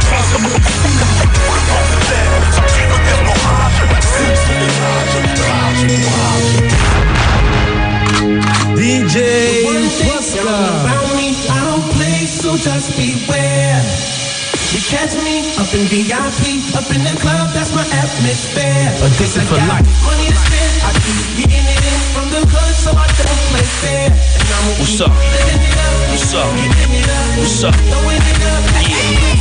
You 14.71 14.79
catch 14.87 15.11
me 15.27 15.51
up 15.59 15.67
in 15.75 15.83
VIP, 15.91 16.63
up 16.79 16.87
in 16.95 17.03
the 17.03 17.11
club, 17.19 17.51
that's 17.51 17.75
my 17.75 17.83
atmosphere. 17.91 18.87
Addicted 19.03 19.43
for 19.51 19.59
life. 19.67 19.83
Money 20.07 20.31
to 20.31 20.35
spend, 20.39 20.73
I 20.87 20.91
keep 21.03 21.43
getting 21.43 21.65
it 21.67 21.83
in 21.91 21.99
from 22.15 22.27
the 22.31 22.39
hood, 22.47 22.75
so 22.79 22.91
I 22.95 23.03
don't 23.19 23.41
play 23.51 23.67
fair. 23.83 24.07
And 24.07 24.47
I'm 24.47 24.79
What's 24.79 25.01
up? 25.01 25.11
it 25.11 25.75
up, 25.75 26.07
What's 26.07 26.33
up? 26.33 26.47
it 26.55 27.39
What's 27.39 27.63
up? 27.63 27.75
it. 27.75 27.83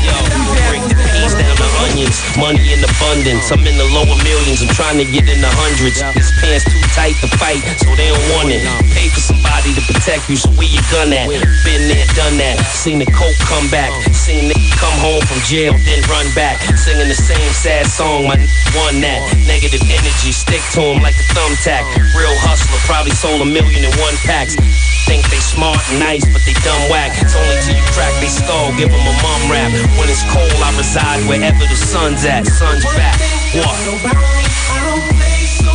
Yo, 0.03 0.19
break 0.67 0.83
the 0.99 1.10
down 1.35 1.55
to 1.57 1.69
onions. 1.87 2.17
Money 2.37 2.73
in 2.73 2.81
abundance. 2.83 3.51
I'm 3.51 3.63
in 3.67 3.77
the 3.77 3.89
lower 3.93 4.17
millions. 4.23 4.63
I'm 4.63 4.73
trying 4.75 4.99
to 4.99 5.07
get 5.07 5.29
in 5.29 5.41
the 5.41 5.51
hundreds. 5.51 6.03
This 6.15 6.31
pants 6.41 6.67
too 6.67 6.83
tight 6.97 7.17
to 7.23 7.29
fight, 7.39 7.63
so 7.79 7.91
they 7.95 8.11
don't 8.11 8.27
want 8.37 8.51
it. 8.51 8.63
Pay 8.95 9.09
for 9.11 9.23
somebody 9.23 9.75
to 9.77 9.83
protect 9.85 10.29
you, 10.29 10.37
so 10.37 10.51
where 10.59 10.69
your 10.69 10.85
gun 10.91 11.13
at? 11.13 11.29
Been 11.63 11.87
there, 11.87 12.07
done 12.17 12.37
that. 12.41 12.61
Seen 12.71 12.99
the 12.99 13.09
coke 13.11 13.37
come 13.47 13.67
back. 13.71 13.91
Seen 14.13 14.51
the 14.51 14.57
come 14.81 14.97
home 14.99 15.23
from 15.29 15.41
jail, 15.47 15.77
then 15.87 16.01
run 16.09 16.27
back. 16.35 16.61
Singing 16.77 17.09
the 17.09 17.19
same 17.19 17.51
sad 17.53 17.87
song, 17.87 18.27
my 18.27 18.37
won 18.77 19.01
that. 19.05 19.21
Negative 19.47 19.83
energy, 19.87 20.33
stick 20.33 20.63
to 20.75 20.81
him 20.81 21.03
like 21.03 21.15
a 21.15 21.27
thumbtack. 21.35 21.85
Real 22.17 22.35
hustler, 22.43 22.81
probably 22.87 23.13
sold 23.13 23.43
a 23.43 23.49
million 23.49 23.85
in 23.85 23.93
one 24.01 24.17
packs. 24.25 24.57
Think 25.11 25.26
they 25.26 25.43
smart 25.43 25.83
and 25.90 25.99
nice, 25.99 26.23
but 26.23 26.38
they 26.47 26.55
dumb 26.62 26.87
whack. 26.87 27.11
It's 27.19 27.35
only 27.35 27.59
till 27.67 27.75
you 27.75 27.83
crack 27.99 28.14
they 28.23 28.31
skull, 28.31 28.71
give 28.79 28.95
them 28.95 29.02
a 29.02 29.14
mum 29.19 29.43
rap. 29.50 29.75
When 29.99 30.07
it's 30.07 30.23
cold, 30.31 30.55
I 30.62 30.71
reside 30.79 31.26
wherever 31.26 31.67
the 31.67 31.75
sun's 31.75 32.23
at. 32.23 32.47
Sun's 32.47 32.87
back. 32.95 33.19
What? 33.59 33.75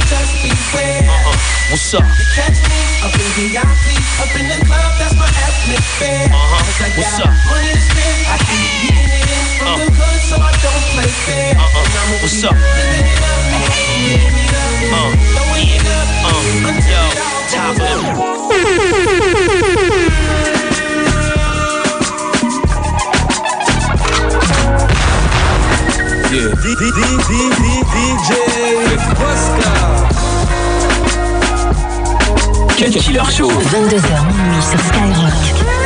Just. 0.08 0.40
Uh-uh. 0.40 1.36
What's 1.68 1.94
up? 2.00 2.08
You 2.08 2.26
Catch 2.32 2.64
me 2.64 2.80
up 3.04 3.12
in 3.12 3.28
VIP, 3.36 3.86
up 4.24 4.32
in 4.40 4.48
the 4.48 4.56
club, 4.72 4.92
that's 5.04 5.20
my. 5.20 5.28
Uh-huh. 5.28 6.64
I 6.64 6.96
up? 7.20 7.36
money 7.52 7.76
to 7.76 7.82
spend, 7.84 8.16
I 8.32 9.15
Uh. 9.66 9.78
the 9.78 9.86
hood, 9.92 10.22
so 10.30 10.36
I 10.38 10.52
don't 10.62 10.86
play 10.94 11.10
fair. 11.26 11.56
Uh-uh. 11.58 11.86
And 11.86 11.96
I'ma 11.98 12.16
What's 12.22 12.42
be 12.42 12.48
up? 12.48 12.54
living 12.54 13.06
it 13.10 13.22
up, 13.26 13.42
getting 13.52 14.14
it 14.14 14.54
up, 14.54 14.72
Uh, 14.96 15.10
throwing 15.34 15.70
it 15.78 15.86
up, 15.86 16.08
Uh, 16.26 16.70
until 16.70 16.92
yo, 16.94 17.02
it 17.10 17.20
all 17.26 17.44
top 17.50 17.74
goes 17.78 17.90
of 17.90 18.06
up. 18.06 19.26
Yeah. 26.32 26.52
D- 26.62 26.76
D- 26.80 26.92
D- 26.98 27.18
D- 27.30 27.52
D- 27.62 27.84
DJ 27.96 28.30
Posca. 29.18 29.74
Cut 32.78 32.94
Killer 33.04 33.26
Show. 33.32 33.50
22h 33.50 34.26
minuit 34.26 34.62
sur 34.62 34.80
Skyrock. 34.88 35.85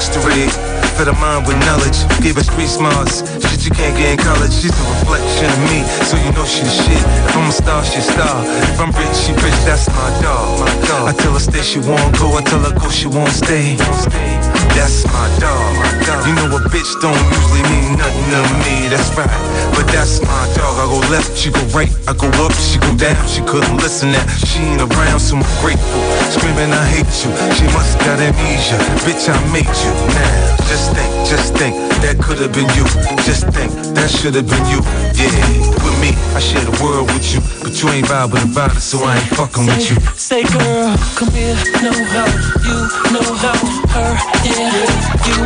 Books 0.00 0.08
to 0.16 0.20
read, 0.26 0.50
fed 0.96 1.08
her 1.08 1.20
mind 1.20 1.46
with 1.46 1.58
knowledge, 1.66 1.98
gave 2.24 2.36
her 2.36 2.42
street 2.42 2.68
smarts, 2.68 3.20
shit 3.44 3.64
you 3.64 3.70
can't 3.70 3.94
get 3.96 4.12
in 4.12 4.18
college. 4.18 4.52
She's 4.52 4.72
a 4.72 4.84
reflection 4.96 5.44
of 5.52 5.60
me, 5.68 5.84
so 6.08 6.16
you 6.16 6.32
know 6.32 6.44
she 6.44 6.62
the 6.64 6.70
shit. 6.70 7.04
If 7.28 7.36
I'm 7.36 7.48
a 7.48 7.52
star, 7.52 7.84
she 7.84 7.98
a 7.98 8.02
star. 8.02 8.44
If 8.72 8.80
I'm 8.80 8.92
rich, 8.96 9.16
she 9.16 9.32
rich, 9.32 9.60
that's 9.68 9.88
my 9.88 10.08
dog. 10.22 10.60
My 10.60 10.88
dog. 10.88 11.08
I 11.08 11.12
tell 11.12 11.32
her 11.32 11.38
stay, 11.40 11.60
she 11.60 11.80
won't 11.80 12.16
go. 12.18 12.32
I 12.32 12.42
tell 12.42 12.60
her 12.60 12.72
go, 12.78 12.88
she 12.88 13.08
won't 13.08 13.32
stay. 13.32 13.76
That's 14.76 15.04
my 15.08 15.26
dog. 15.38 15.76
You 16.26 16.34
know 16.36 16.56
a 16.56 16.60
bitch 16.68 16.90
don't 17.00 17.16
usually 17.32 17.64
mean 17.72 17.96
nothing 17.96 18.28
to 18.30 18.42
me, 18.64 18.88
that's 18.88 19.10
right. 19.16 19.30
But 19.74 19.86
that's 19.90 20.20
my 20.20 20.44
dog. 20.54 20.76
I 20.78 20.84
go 20.86 21.00
left, 21.08 21.36
she 21.36 21.50
go 21.50 21.62
right. 21.72 21.90
I 22.06 22.12
go 22.12 22.28
up, 22.44 22.52
she 22.52 22.78
go 22.78 22.92
down. 22.96 23.16
She 23.26 23.40
couldn't 23.42 23.76
listen 23.78 24.12
that 24.12 24.26
she 24.46 24.60
ain't 24.62 24.82
around, 24.82 25.20
so 25.20 25.36
I'm 25.36 25.46
grateful. 25.62 26.02
Screaming, 26.30 26.70
I 26.70 26.84
hate 26.86 27.10
you. 27.24 27.30
She 27.56 27.66
must 27.74 27.98
got 28.04 28.20
amnesia. 28.20 28.78
Bitch, 29.02 29.26
I 29.26 29.36
made 29.50 29.66
you. 29.66 29.92
Now, 30.14 30.56
just 30.68 30.92
think, 30.94 31.10
just 31.26 31.54
think, 31.56 31.74
that 32.04 32.18
could 32.22 32.38
have 32.38 32.52
been 32.52 32.68
you. 32.76 32.84
Just 33.24 33.48
think, 33.50 33.72
that 33.96 34.10
should 34.10 34.34
have 34.34 34.46
been 34.46 34.66
you. 34.70 34.80
Yeah, 35.18 35.49
with 37.34 37.54
you. 37.54 37.62
But 37.62 37.82
you 37.82 37.88
ain't 37.90 38.06
vibing 38.06 38.52
about 38.52 38.76
it, 38.76 38.80
so 38.80 38.98
I 39.04 39.16
ain't 39.16 39.28
fucking 39.36 39.66
with 39.66 39.90
you. 39.90 39.96
Say 40.16 40.42
girl, 40.44 40.96
come 41.14 41.30
here, 41.30 41.54
know 41.82 41.92
how 41.92 42.26
you 42.66 42.76
know 43.12 43.34
how 43.34 43.56
her, 43.94 44.12
yeah, 44.44 44.70
you. 45.26 45.36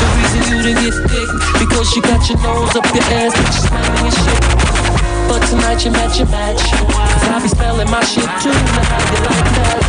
The 0.00 0.06
reason 0.16 0.56
you 0.56 0.62
didn't 0.62 0.82
get 0.82 0.94
dick 1.08 1.28
because 1.58 1.94
you 1.96 2.02
got 2.02 2.28
your 2.28 2.38
nose 2.42 2.76
up 2.76 2.84
your 2.94 3.04
ass, 3.04 3.36
you 3.36 3.52
smelling 3.52 4.02
your 4.02 4.12
shit. 4.12 5.11
But 5.32 5.48
tonight 5.48 5.82
you 5.82 5.90
match 5.92 6.18
your 6.18 6.28
match. 6.28 6.60
Cause 6.60 7.24
I 7.24 7.40
be 7.40 7.48
spelling 7.48 7.88
my 7.88 8.04
shit 8.04 8.28
too 8.44 8.52
Now 8.52 8.84
how 8.84 9.00
you 9.00 9.20
like 9.24 9.48
that? 9.56 9.80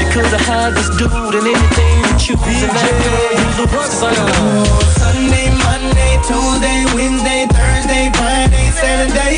You 0.00 0.06
could've 0.08 0.40
had 0.40 0.72
this 0.72 0.88
dude 0.96 1.12
and 1.36 1.44
anything 1.52 1.96
you 2.00 2.12
choose 2.16 2.40
And 2.64 2.72
that 2.72 2.94
girl 3.04 3.28
you 3.36 3.48
lose 3.60 3.92
cause 3.92 4.96
Sunday, 4.96 5.52
Monday, 5.52 6.16
Tuesday, 6.24 6.80
Wednesday, 6.96 7.44
Thursday, 7.44 8.08
Friday, 8.16 8.66
Saturday. 8.72 9.36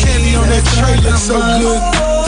Candy 0.00 0.32
on 0.32 0.48
that 0.48 0.64
tray 0.80 0.96
looks 1.04 1.28
so 1.28 1.36
good. 1.60 1.80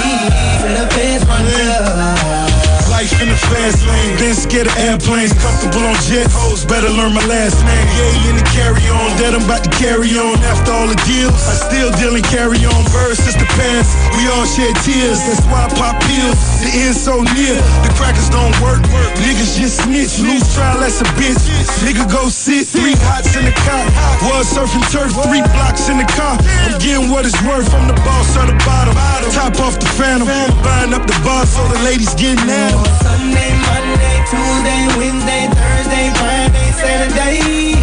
mm, 0.04 0.68
In 0.68 0.72
the 0.76 0.86
best 0.92 1.24
one 1.24 1.48
girl 1.48 2.57
Life 2.98 3.22
in 3.22 3.30
the 3.30 3.38
fast 3.46 3.86
lane, 3.86 4.18
been 4.18 4.34
scared 4.34 4.66
of 4.66 4.74
airplanes, 4.74 5.30
comfortable 5.38 5.86
on 5.86 5.94
jet 6.10 6.26
hoes, 6.34 6.66
better 6.66 6.90
learn 6.90 7.14
my 7.14 7.22
last 7.30 7.62
name. 7.62 7.86
Yeah, 7.94 8.26
in 8.26 8.34
the 8.34 8.42
carry 8.50 8.82
on, 8.90 9.14
that 9.22 9.38
I'm 9.38 9.46
about 9.46 9.62
to 9.62 9.70
carry 9.78 10.10
on. 10.18 10.34
After 10.42 10.74
all 10.74 10.90
the 10.90 10.98
deals, 11.06 11.38
I 11.46 11.54
still 11.70 11.94
deal 11.94 12.18
and 12.18 12.26
carry 12.26 12.58
on. 12.66 12.82
Birds 12.90 13.22
since 13.22 13.38
the 13.38 13.46
past, 13.54 13.94
we 14.18 14.26
all 14.34 14.42
shed 14.42 14.74
tears, 14.82 15.22
that's 15.30 15.46
why 15.46 15.62
I 15.62 15.70
pop 15.78 15.94
pills. 16.10 16.42
The 16.58 16.74
end 16.74 16.98
so 16.98 17.22
near, 17.38 17.54
the 17.86 17.90
crackers 17.94 18.26
don't 18.34 18.50
work. 18.58 18.82
Niggas 19.22 19.54
just 19.54 19.67
snitch, 20.06 20.22
lose 20.22 20.54
trial, 20.54 20.78
that's 20.78 21.00
a 21.00 21.04
bitch. 21.18 21.42
Nigga 21.82 22.06
go 22.10 22.28
sit, 22.28 22.66
three 22.68 22.94
hots 23.08 23.34
in 23.36 23.44
the 23.44 23.52
car. 23.66 23.82
Was 24.30 24.46
surfing 24.46 24.84
turf, 24.92 25.10
three 25.26 25.42
blocks 25.54 25.88
in 25.88 25.98
the 25.98 26.06
car. 26.14 26.38
I'm 26.38 26.78
getting 26.78 27.10
what 27.10 27.26
it's 27.26 27.40
worth, 27.42 27.72
I'm 27.74 27.88
the 27.88 27.98
boss 28.06 28.36
of 28.36 28.46
the 28.46 28.56
bottom. 28.64 28.94
Top 29.32 29.58
off 29.60 29.78
the 29.78 29.86
phantom, 29.98 30.28
buying 30.62 30.94
up 30.94 31.06
the 31.06 31.18
bar 31.24 31.46
so 31.46 31.66
the 31.68 31.78
ladies 31.84 32.14
getting 32.14 32.48
at. 32.48 32.72
Sunday, 33.02 33.50
Monday, 33.66 34.16
Tuesday, 34.30 34.80
Wednesday, 34.98 35.42
Thursday, 35.50 36.06
Friday, 36.14 36.68
Saturday. 36.72 37.77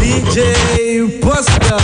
DJ 0.00 1.20
Buster. 1.20 1.76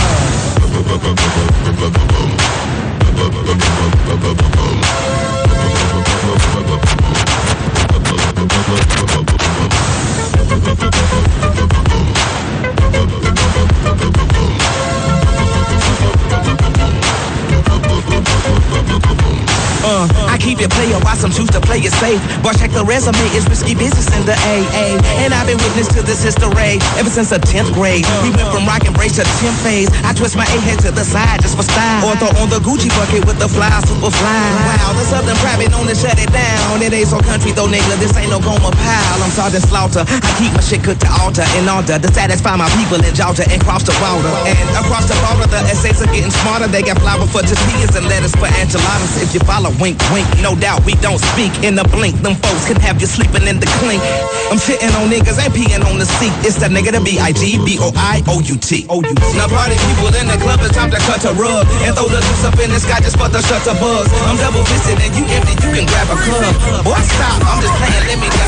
Player, 20.91 21.03
why 21.07 21.15
some 21.15 21.31
choose 21.31 21.47
to 21.55 21.61
play 21.63 21.79
it 21.79 21.93
safe. 22.03 22.19
Boy, 22.43 22.51
check 22.59 22.75
the 22.75 22.83
resume, 22.83 23.15
it's 23.31 23.47
risky 23.47 23.75
business 23.75 24.11
in 24.11 24.27
the 24.27 24.35
AA. 24.35 24.99
And 25.23 25.31
I've 25.31 25.47
been 25.47 25.55
witness 25.63 25.87
to 25.95 26.03
this 26.03 26.19
history 26.19 26.83
ever 26.99 27.07
since 27.07 27.31
the 27.31 27.39
10th 27.39 27.71
grade. 27.71 28.03
We 28.19 28.35
went 28.35 28.51
from 28.51 28.67
rock 28.67 28.83
and 28.83 28.91
brace 28.91 29.15
to 29.15 29.23
the 29.23 29.35
10th 29.39 29.59
phase. 29.63 29.87
I 30.03 30.11
twist 30.11 30.35
my 30.35 30.43
A 30.43 30.57
head 30.67 30.83
to 30.83 30.91
the 30.91 31.07
side 31.07 31.39
just 31.39 31.55
for 31.55 31.63
style. 31.63 32.03
Or 32.03 32.19
throw 32.19 32.35
on 32.43 32.51
the 32.51 32.59
Gucci 32.59 32.91
bucket 32.99 33.23
with 33.23 33.39
the 33.39 33.47
fly, 33.47 33.71
super 33.87 34.11
fly. 34.11 34.43
Wow, 34.67 34.91
the 34.99 35.07
Southern 35.07 35.39
private 35.39 35.71
known 35.71 35.87
to 35.87 35.95
shut 35.95 36.19
it 36.19 36.27
down. 36.27 36.83
It 36.83 36.91
ain't 36.91 37.07
so 37.07 37.23
country 37.23 37.55
though, 37.55 37.71
nigga, 37.71 37.95
this 37.95 38.11
ain't 38.19 38.27
no 38.27 38.43
Gomer 38.43 38.75
Pyle. 38.75 39.23
I'm 39.23 39.31
Sergeant 39.31 39.63
Slaughter. 39.63 40.03
I 40.03 40.29
keep 40.35 40.51
my 40.51 40.59
shit 40.59 40.83
cooked 40.83 41.07
to 41.07 41.11
altar 41.23 41.47
in 41.55 41.71
order 41.71 41.95
to 42.03 42.09
satisfy 42.11 42.59
my 42.59 42.67
people 42.75 42.99
in 42.99 43.15
Georgia 43.15 43.47
and 43.47 43.63
cross 43.63 43.87
the 43.87 43.95
border. 44.03 44.27
And 44.43 44.59
across 44.75 45.07
the 45.07 45.15
border, 45.23 45.47
the 45.47 45.63
essays 45.71 46.03
are 46.03 46.11
getting 46.11 46.35
smarter. 46.43 46.67
They 46.67 46.83
got 46.83 46.99
flour 46.99 47.23
for 47.31 47.39
tortillas 47.47 47.95
and 47.95 48.11
lettuce 48.11 48.35
for 48.35 48.51
enchiladas. 48.59 49.15
If 49.23 49.31
you 49.31 49.39
follow, 49.47 49.71
wink, 49.79 49.95
wink. 50.11 50.27
No 50.43 50.51
doubt 50.59 50.80
we 50.85 50.93
don't 50.99 51.19
speak 51.33 51.51
in 51.63 51.75
the 51.75 51.83
blink. 51.89 52.21
Them 52.21 52.35
folks 52.35 52.67
can 52.67 52.79
have 52.81 53.01
you 53.01 53.07
sleeping 53.07 53.47
in 53.47 53.59
the 53.59 53.65
clink. 53.81 54.01
I'm 54.49 54.57
shitting 54.57 54.91
on 54.99 55.09
niggas, 55.09 55.39
ain't 55.39 55.53
peeing 55.53 55.83
on 55.85 55.97
the 55.97 56.05
seat. 56.05 56.33
It's 56.43 56.55
that 56.59 56.71
nigga, 56.71 56.91
the 56.91 56.99
B-I-G, 57.01 57.57
B-O-I-O-U-T. 57.63 58.85
O-U-T. 58.89 59.37
Now 59.37 59.47
party 59.47 59.77
people 59.87 60.13
in 60.17 60.27
the 60.27 60.37
club, 60.41 60.59
it's 60.61 60.75
time 60.75 60.91
to 60.91 60.97
cut 61.07 61.23
a 61.25 61.33
rug. 61.37 61.67
And 61.85 61.95
throw 61.95 62.09
the 62.09 62.19
juice 62.19 62.43
up 62.45 62.59
in 62.59 62.71
the 62.71 62.79
sky 62.79 62.99
just 62.99 63.17
for 63.17 63.29
the 63.29 63.41
shutter 63.41 63.73
buzz. 63.79 64.09
I'm 64.27 64.37
double 64.37 64.63
fisted 64.67 64.99
and 64.99 65.15
you 65.15 65.25
empty, 65.31 65.53
you 65.61 65.71
can 65.71 65.85
grab 65.87 66.09
a 66.09 66.15
club. 66.19 66.55
Boy, 66.83 66.99
stop, 67.05 67.41
I'm 67.45 67.61
just 67.61 67.75
playing, 67.79 68.05
let 68.09 68.19
me 68.19 68.29
go. 68.29 68.45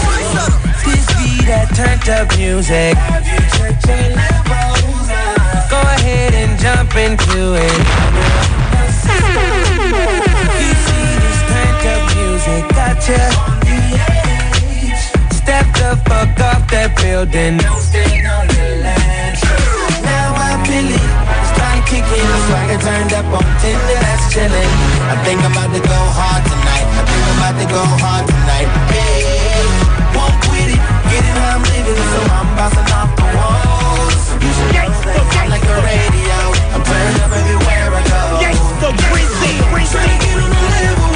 This 0.84 1.08
be 1.16 1.40
that 1.48 1.72
turned 1.72 2.04
up 2.12 2.28
music. 2.36 3.00
Go 5.70 5.80
ahead 5.80 6.34
and 6.34 6.60
jump 6.60 6.96
into 6.96 7.56
it. 7.56 7.72
Gotcha. 13.08 13.20
Step 15.36 15.66
the 15.76 16.00
fuck 16.08 16.40
off 16.40 16.64
that 16.72 16.96
building. 16.96 17.60
On 17.60 18.48
the 18.48 18.68
land 18.80 19.36
Now 20.08 20.32
I'm 20.40 20.64
feeling 20.64 20.96
it's 20.96 21.52
trying 21.60 21.84
to 21.84 21.90
kick 21.90 22.06
in. 22.08 22.24
The 22.24 22.40
swagger 22.48 22.80
turned 22.80 23.14
up 23.14 23.28
on 23.28 23.44
Tinder, 23.60 24.00
that's 24.00 24.32
chillin'. 24.32 24.72
I 25.12 25.16
think 25.28 25.44
I'm 25.44 25.52
about 25.52 25.72
to 25.76 25.82
go 25.84 26.00
hard 26.16 26.44
tonight. 26.48 26.88
I 26.96 27.04
think 27.04 27.24
I'm 27.28 27.38
about 27.44 27.56
to 27.60 27.68
go 27.68 27.82
hard 28.00 28.24
tonight. 28.24 28.68
Hey, 28.88 29.68
won't 30.16 30.36
quit 30.48 30.72
it. 30.72 30.82
Get 31.12 31.24
it 31.28 31.36
how 31.44 31.60
I'm 31.60 31.64
living, 31.76 32.00
so 32.00 32.20
I'm 32.24 32.48
bouncing 32.56 32.88
off 32.96 33.12
the 33.20 33.28
walls. 33.36 34.24
You 34.40 34.52
should 34.56 34.72
know 34.80 34.88
that 35.12 35.28
I'm 35.44 35.50
like 35.52 35.66
a 35.68 35.78
radio. 35.84 36.40
I'm 36.72 36.84
up 37.20 37.32
everywhere 37.36 37.90
I 37.92 38.04
go. 38.08 38.24
Trying 39.94 40.10
to 40.10 40.26
get 40.26 40.42
on 40.42 40.50
the 40.50 40.70
level 40.74 41.13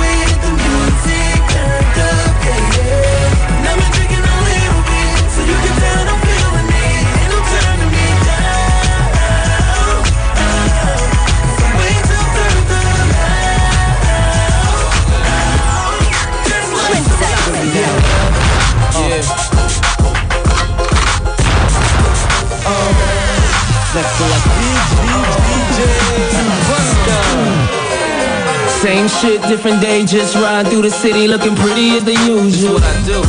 shit, 29.21 29.41
different 29.43 29.81
day, 29.81 30.05
just 30.05 30.35
ride 30.35 30.67
through 30.67 30.83
the 30.83 30.91
city 30.91 31.27
looking 31.27 31.55
pretty 31.55 31.97
as 31.97 32.03
the 32.03 32.13
usual. 32.25 32.75
what 32.75 32.83
I 32.83 32.95
do. 33.05 33.19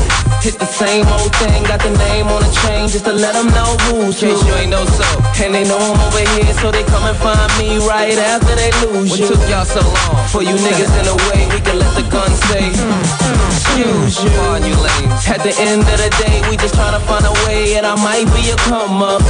Hit 0.44 0.54
the 0.58 0.66
same 0.66 1.06
old 1.18 1.34
thing, 1.36 1.64
got 1.64 1.80
the 1.80 1.90
name 1.98 2.26
on 2.28 2.40
the 2.42 2.52
chain 2.62 2.88
just 2.88 3.04
to 3.06 3.12
let 3.12 3.34
them 3.34 3.48
know 3.56 3.74
who's 3.88 4.20
who. 4.20 4.28
you 4.28 4.54
ain't 4.54 4.70
know 4.70 4.84
so. 4.84 5.04
And 5.42 5.54
they 5.54 5.64
know 5.64 5.78
I'm 5.78 5.98
over 5.98 6.24
here, 6.36 6.52
so 6.60 6.70
they 6.70 6.84
come 6.84 7.04
and 7.04 7.16
find 7.16 7.50
me 7.58 7.78
right 7.86 8.16
after 8.18 8.54
they 8.54 8.70
lose 8.86 9.10
What 9.10 9.20
you. 9.20 9.28
took 9.28 9.42
y'all 9.48 9.64
so 9.64 9.80
long? 9.80 10.28
For 10.28 10.42
you 10.42 10.54
niggas 10.54 10.92
in 11.00 11.06
the 11.10 11.18
way, 11.32 11.48
we 11.50 11.60
can 11.60 11.78
let 11.78 11.92
the 11.96 12.06
gun 12.10 12.30
say, 12.52 12.70
mm. 12.70 13.37
Excuse 13.78 14.24
you. 14.24 14.30
On 14.50 14.62
you 14.62 14.74
lames. 14.74 15.22
At 15.28 15.42
the 15.42 15.54
end 15.58 15.82
of 15.82 15.98
the 15.98 16.10
day, 16.18 16.42
we 16.50 16.56
just 16.56 16.74
tryna 16.74 17.00
find 17.06 17.24
a 17.26 17.34
way, 17.46 17.76
and 17.76 17.86
I 17.86 17.94
might 17.94 18.26
be 18.34 18.50
a 18.50 18.56
come 18.66 19.02
up. 19.02 19.22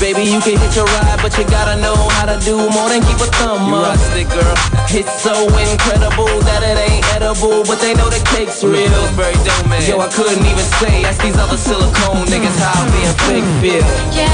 Baby, 0.00 0.24
you 0.24 0.40
can 0.40 0.56
hit 0.56 0.76
your 0.76 0.86
ride, 0.86 1.20
but 1.20 1.36
you 1.36 1.44
gotta 1.44 1.76
know 1.80 1.96
how 2.16 2.24
to 2.24 2.40
do 2.40 2.56
more 2.56 2.88
than 2.88 3.02
keep 3.04 3.20
a 3.20 3.28
thumb 3.36 3.68
You 3.68 3.76
up. 3.76 3.92
rustic, 3.92 4.28
girl. 4.32 4.56
It's 4.88 5.12
so 5.20 5.34
incredible 5.60 6.30
that 6.48 6.62
it 6.64 6.78
ain't 6.88 7.04
edible, 7.12 7.64
but 7.68 7.80
they 7.84 7.92
know 7.92 8.08
the 8.08 8.22
cake's 8.32 8.64
real. 8.64 8.88
Pillsbury 8.88 9.36
Domain. 9.44 9.84
Yo, 9.84 10.00
I 10.00 10.08
couldn't 10.08 10.40
even 10.40 10.66
say, 10.80 11.04
ask 11.04 11.20
these 11.20 11.36
other 11.36 11.58
silicone 11.58 12.24
niggas 12.32 12.56
how 12.56 12.80
being 12.96 13.12
fake 13.28 13.48
feel. 13.60 13.84
Yeah, 14.14 14.32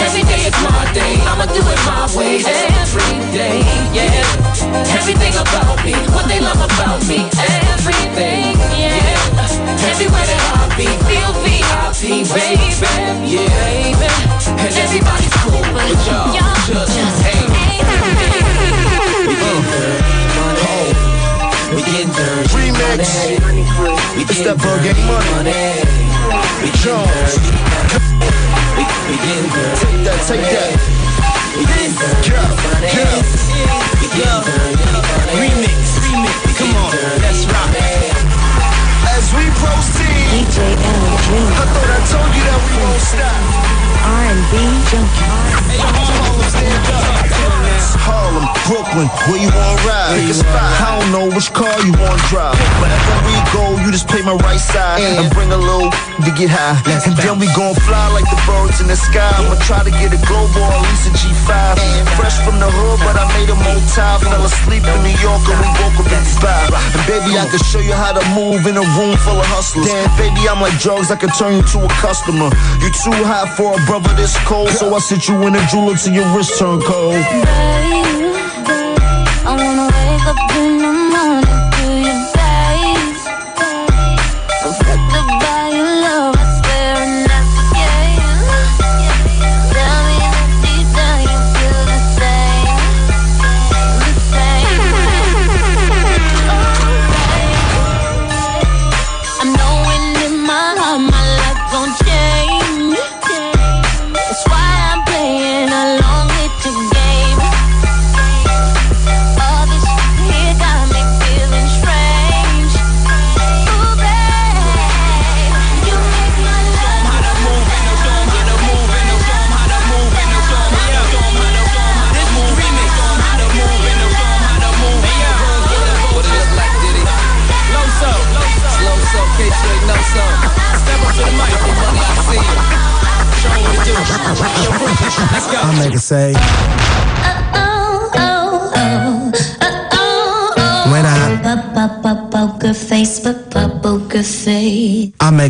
every 0.00 0.24
day 0.24 0.48
is 0.48 0.56
my 0.64 0.88
day. 0.96 1.20
I'ma 1.28 1.44
do 1.52 1.60
it 1.60 1.80
my 1.84 2.08
way 2.16 2.40
every 2.80 3.18
day. 3.36 3.60
Yeah, 3.92 4.08
everything 4.96 5.36
about 5.36 5.84
me, 5.84 5.92
what 6.16 6.24
they 6.30 6.40
love 6.40 6.64
about 6.64 7.04
me, 7.04 7.28
eh? 7.36 7.57
Everything. 7.88 8.52
Yeah, 8.76 9.88
everywhere 9.88 10.26
that 10.28 10.42
I 10.52 10.68
be, 10.76 10.88
feel 11.08 11.32
VIP, 11.40 12.28
baby. 12.28 12.68
Yeah, 13.24 13.48
baby. 13.64 14.08
And 14.60 14.72
everybody's 14.76 15.32
cool, 15.40 15.64
but 15.72 15.88
y'all 16.04 16.36
just 16.68 16.92
ain't. 17.24 17.48
We 21.72 21.80
getting 21.84 22.12
dirty. 22.12 22.48
Remix. 22.52 23.08
We 24.16 24.22
It's 24.24 24.40
that 24.44 24.56
Burger 24.60 24.96
money. 25.08 25.80
We 26.60 26.68
Jones. 26.84 27.40
We, 28.76 28.84
we 29.08 29.16
getting 29.16 29.48
dirty. 29.48 29.80
Take 29.80 30.00
that, 30.04 30.20
take 30.28 30.44
that. 30.44 30.76
We 31.56 31.64
getting 31.64 31.96
dirty. 31.96 32.36
Get 32.92 33.08
up, 33.08 34.07
get 34.18 34.28
up. 34.34 34.44
We 34.44 34.74
getting 34.74 35.02
dirty. 35.06 35.34
Remix, 35.38 35.82
remix. 36.02 36.58
Come 36.58 36.74
on, 36.74 36.90
let's 37.22 37.46
rock. 37.46 37.70
As 39.14 39.26
we 39.34 39.44
proceed, 39.62 40.26
DJ 40.34 40.58
L 40.74 41.06
Dream. 41.24 41.50
I 41.54 41.66
thought 41.72 41.90
I 41.90 42.00
told 42.10 42.30
you 42.34 42.42
that 42.48 42.60
we 42.66 42.74
won't 42.82 43.02
stop. 43.02 43.38
R&B 44.02 44.54
junkie. 44.90 45.28
Stand 46.50 46.88
up. 46.94 47.07
Harlem, 48.98 49.06
Brooklyn, 49.06 49.06
Brooklyn, 49.06 49.30
where 49.30 49.40
you 49.40 49.50
wanna 49.54 49.86
ride? 49.86 50.18
Pick 50.18 50.30
a 50.30 50.34
spot. 50.34 50.70
I 50.82 50.98
don't 50.98 51.10
know 51.14 51.26
which 51.30 51.50
car 51.52 51.70
you 51.86 51.92
wanna 51.94 52.22
drive. 52.26 52.58
Wherever 52.82 53.16
we 53.26 53.36
go, 53.54 53.64
you 53.84 53.92
just 53.92 54.08
play 54.08 54.22
my 54.22 54.34
right 54.42 54.58
side 54.58 55.00
and 55.00 55.30
bring 55.30 55.52
a 55.52 55.56
little 55.56 55.90
to 55.90 56.30
get 56.34 56.50
high. 56.50 56.74
And 57.06 57.14
then 57.16 57.38
we 57.38 57.46
gon' 57.54 57.74
fly 57.86 58.10
like 58.10 58.26
the 58.26 58.38
birds 58.46 58.80
in 58.80 58.88
the 58.88 58.96
sky. 58.96 59.30
I'ma 59.38 59.54
try 59.62 59.84
to 59.84 59.90
get 59.90 60.10
a 60.10 60.20
global, 60.26 60.64
at 60.66 60.82
least 60.90 61.06
a 61.06 61.12
G5. 61.14 61.78
Fresh 62.18 62.42
from 62.42 62.58
the 62.58 62.70
hood, 62.70 62.98
but 63.06 63.14
I 63.14 63.24
made 63.38 63.50
a 63.50 63.58
motel. 63.62 64.18
Fell 64.18 64.44
asleep 64.44 64.82
in 64.82 64.98
New 65.06 65.16
York 65.22 65.42
and 65.46 65.58
we 65.62 65.68
woke 65.78 65.98
up 66.02 66.10
in 66.10 66.22
Dubai. 66.26 66.74
And 66.94 67.02
baby, 67.06 67.38
I 67.38 67.46
can 67.46 67.62
show 67.62 67.80
you 67.80 67.94
how 67.94 68.12
to 68.12 68.22
move 68.34 68.66
in 68.66 68.76
a 68.76 68.86
room 68.98 69.14
full 69.22 69.38
of 69.38 69.46
hustlers. 69.46 69.86
Damn, 69.86 70.10
baby, 70.18 70.48
I'm 70.48 70.60
like 70.60 70.74
drugs, 70.82 71.10
I 71.10 71.16
can 71.16 71.30
turn 71.30 71.54
you 71.54 71.62
to 71.62 71.86
a 71.86 71.90
customer. 72.02 72.50
You 72.82 72.90
too 72.90 73.14
hot 73.22 73.54
for 73.54 73.78
a 73.78 73.80
brother 73.86 74.10
this 74.14 74.34
cold, 74.42 74.70
so 74.70 74.94
I 74.94 74.98
sit 74.98 75.28
you 75.28 75.36
in 75.46 75.54
a 75.54 75.62
jeweler 75.70 75.96
till 75.96 76.14
your 76.14 76.26
wrist 76.34 76.58
turn 76.58 76.80
cold. 76.82 77.22
I 79.48 79.56
wanna 79.56 79.86
wake 79.86 80.26
up 80.26 80.56
in 80.56 80.76
the 80.76 80.92
morning 80.92 81.67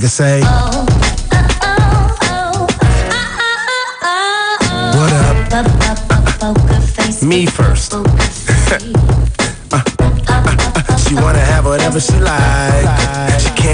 it 0.05 0.09
say, 0.09 0.43
up? 0.45 0.89
Me 7.23 7.47
first. 7.47 7.93
She 11.09 11.15
wanna 11.15 11.39
have 11.39 11.65
whatever 11.65 12.01
she 12.01 12.19
like. 12.21 13.18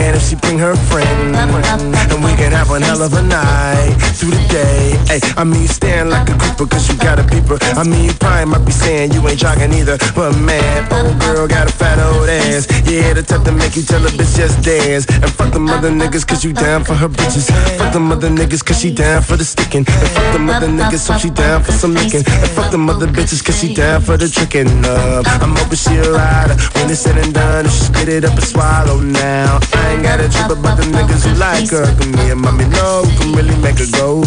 Can 0.04 0.14
if 0.14 0.28
she 0.28 0.36
bring 0.36 0.58
her 0.58 0.76
friend. 0.92 1.34
And 1.34 2.20
we 2.22 2.32
can 2.36 2.52
have 2.52 2.68
one 2.68 2.82
hell 2.82 3.00
of 3.00 3.14
a 3.14 3.22
night 3.22 3.96
through 4.12 4.36
the 4.36 4.44
day. 4.52 5.00
Hey, 5.08 5.20
I 5.36 5.44
mean, 5.44 5.62
you 5.62 5.68
stand 5.68 6.10
like 6.10 6.28
a 6.28 6.36
creeper 6.36 6.66
cause 6.66 6.88
you 6.88 6.96
got 6.98 7.18
a 7.18 7.24
peeper. 7.24 7.56
I 7.72 7.84
mean, 7.84 8.04
you 8.04 8.12
probably 8.12 8.44
might 8.52 8.66
be 8.66 8.72
saying 8.72 9.12
you 9.12 9.26
ain't 9.26 9.38
jogging 9.38 9.72
either. 9.72 9.96
But 10.14 10.36
man, 10.36 10.92
old 10.92 11.18
girl 11.20 11.48
got 11.48 11.70
a 11.70 11.72
fat 11.72 11.98
old 11.98 12.28
ass. 12.28 12.68
Yeah, 12.84 13.14
the 13.14 13.22
type 13.22 13.44
to 13.48 13.52
make 13.52 13.76
you 13.76 13.82
tell 13.82 14.04
a 14.04 14.10
bitch 14.10 14.36
just 14.36 14.60
dance. 14.62 15.08
And 15.08 15.32
fuck 15.32 15.52
them 15.54 15.70
other 15.70 15.90
niggas 15.90 16.26
cause 16.26 16.44
you 16.44 16.52
down 16.52 16.84
for 16.84 16.94
her 16.94 17.08
bitches. 17.08 17.48
Fuck 17.78 17.94
them 17.94 18.12
other 18.12 18.28
niggas 18.28 18.62
cause 18.62 18.78
she 18.80 18.92
down 18.92 19.22
for 19.22 19.38
the 19.38 19.44
sticking. 19.44 19.84
And 19.88 20.10
fuck 20.12 20.32
them 20.34 20.50
other 20.50 20.68
niggas 20.68 21.00
so 21.00 21.16
she 21.16 21.30
down 21.30 21.62
for 21.62 21.72
some 21.72 21.94
licking. 21.94 22.24
And 22.28 22.50
fuck 22.52 22.70
them 22.70 22.90
other 22.90 23.06
bitches 23.06 23.42
cause 23.42 23.58
she 23.58 23.72
down 23.72 24.02
for 24.02 24.18
the 24.18 24.28
tricking. 24.28 24.68
Uh, 24.84 25.22
I'm 25.40 25.56
hoping 25.56 25.80
she 25.80 25.96
a 25.96 26.12
rider. 26.12 26.56
When 26.76 26.90
it's 26.90 27.00
said 27.00 27.16
and 27.16 27.32
done, 27.32 27.64
she 27.64 27.88
spit 27.88 28.08
it 28.08 28.24
up 28.26 28.36
and 28.36 28.44
swallow 28.44 29.00
now. 29.00 29.58
I 29.72 29.94
ain't 29.94 30.03
got 30.04 30.20
a 30.20 30.28
trip 30.28 30.50
about 30.58 30.76
the 30.76 30.84
niggas 30.84 31.24
who 31.24 31.34
like 31.40 31.70
her. 31.70 31.86
Cause 31.96 32.08
me 32.08 32.30
and 32.30 32.40
mommy 32.40 32.66
know 32.68 33.04
can 33.16 33.32
really 33.32 33.56
make 33.64 33.78
her 33.78 33.90
go. 33.96 34.22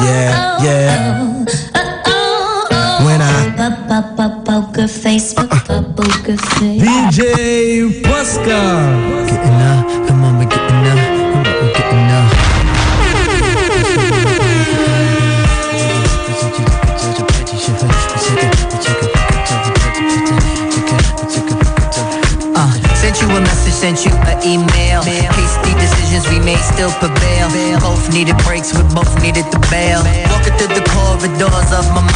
Yeah, 0.00 0.64
yeah. 0.64 1.44
When 3.04 3.20
I 3.20 3.50
Poker 4.46 4.88
face, 4.88 5.34
poker 5.34 6.36
face. 6.56 6.82
DJ 6.82 8.02
Puska. 8.02 8.60
Getting 9.28 9.60
up, 9.68 10.08
come 10.08 10.24
on, 10.24 10.38
we're 10.38 10.46
getting 10.46 10.86
up, 10.86 11.09
needed 28.10 28.36
breaks, 28.44 28.74
we 28.74 28.82
both 28.94 29.10
needed 29.22 29.46
the 29.50 29.60
bail. 29.70 30.02
Walking 30.30 30.54
through 30.58 30.74
the 30.74 30.84
corridors 30.90 31.70
of 31.72 31.86
my 31.94 32.09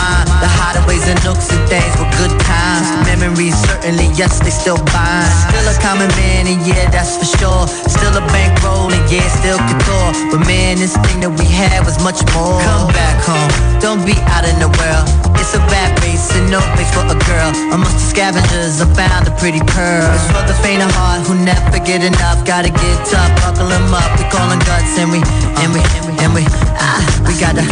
mind, 0.94 1.06
the 1.06 1.10
and 1.10 1.24
nooks 1.24 1.50
and 1.50 1.62
things 1.68 1.92
were 1.98 2.10
good 2.18 2.34
times. 2.46 2.86
Memories 3.06 3.56
certainly, 3.66 4.06
yes, 4.14 4.38
they 4.40 4.50
still 4.50 4.78
bind. 4.92 5.30
Still 5.50 5.66
a 5.66 5.74
common 5.82 6.08
man, 6.14 6.46
and 6.46 6.60
yeah, 6.66 6.90
that's 6.90 7.16
for 7.16 7.26
sure. 7.26 7.66
Still 7.88 8.14
a 8.14 8.24
bankroll, 8.30 8.92
and 8.92 9.02
yeah, 9.10 9.26
still 9.28 9.58
couture. 9.58 10.10
But 10.30 10.46
man, 10.46 10.78
this 10.78 10.96
thing 11.06 11.20
that 11.20 11.30
we 11.30 11.46
had 11.46 11.84
was 11.84 11.98
much 12.02 12.22
more. 12.34 12.60
Come 12.62 12.92
back 12.92 13.18
home, 13.22 13.50
don't 13.80 14.04
be 14.06 14.14
out 14.30 14.46
in 14.46 14.58
the 14.58 14.70
world. 14.70 15.06
It's 15.38 15.54
a 15.54 15.62
bad 15.68 15.92
race 16.02 16.30
and 16.32 16.48
no 16.50 16.60
place 16.74 16.90
for 16.94 17.04
a 17.04 17.18
girl. 17.26 17.50
Amongst 17.74 18.00
the 18.00 18.06
scavengers, 18.14 18.80
I 18.80 18.86
found 18.94 19.28
a 19.28 19.34
pretty 19.36 19.60
pearl. 19.60 20.08
It's 20.14 20.30
for 20.30 20.44
the 20.46 20.56
faint 20.62 20.80
of 20.80 20.90
heart 20.94 21.26
who 21.26 21.34
never 21.44 21.78
get 21.82 22.02
enough. 22.02 22.46
Gotta 22.46 22.70
get 22.70 22.96
tough, 23.04 23.30
buckle 23.42 23.68
'em 23.68 23.92
up. 23.92 24.08
We 24.16 24.24
callin' 24.30 24.62
guts 24.64 24.96
and 24.96 25.10
we, 25.10 25.20
and 25.60 25.68
we, 25.74 25.80
and 26.22 26.30
we, 26.32 26.44
ah, 26.80 27.02
we 27.26 27.34
gotta, 27.36 27.64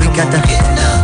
we 0.00 0.06
gotta. 0.16 0.40
Today 0.40 0.95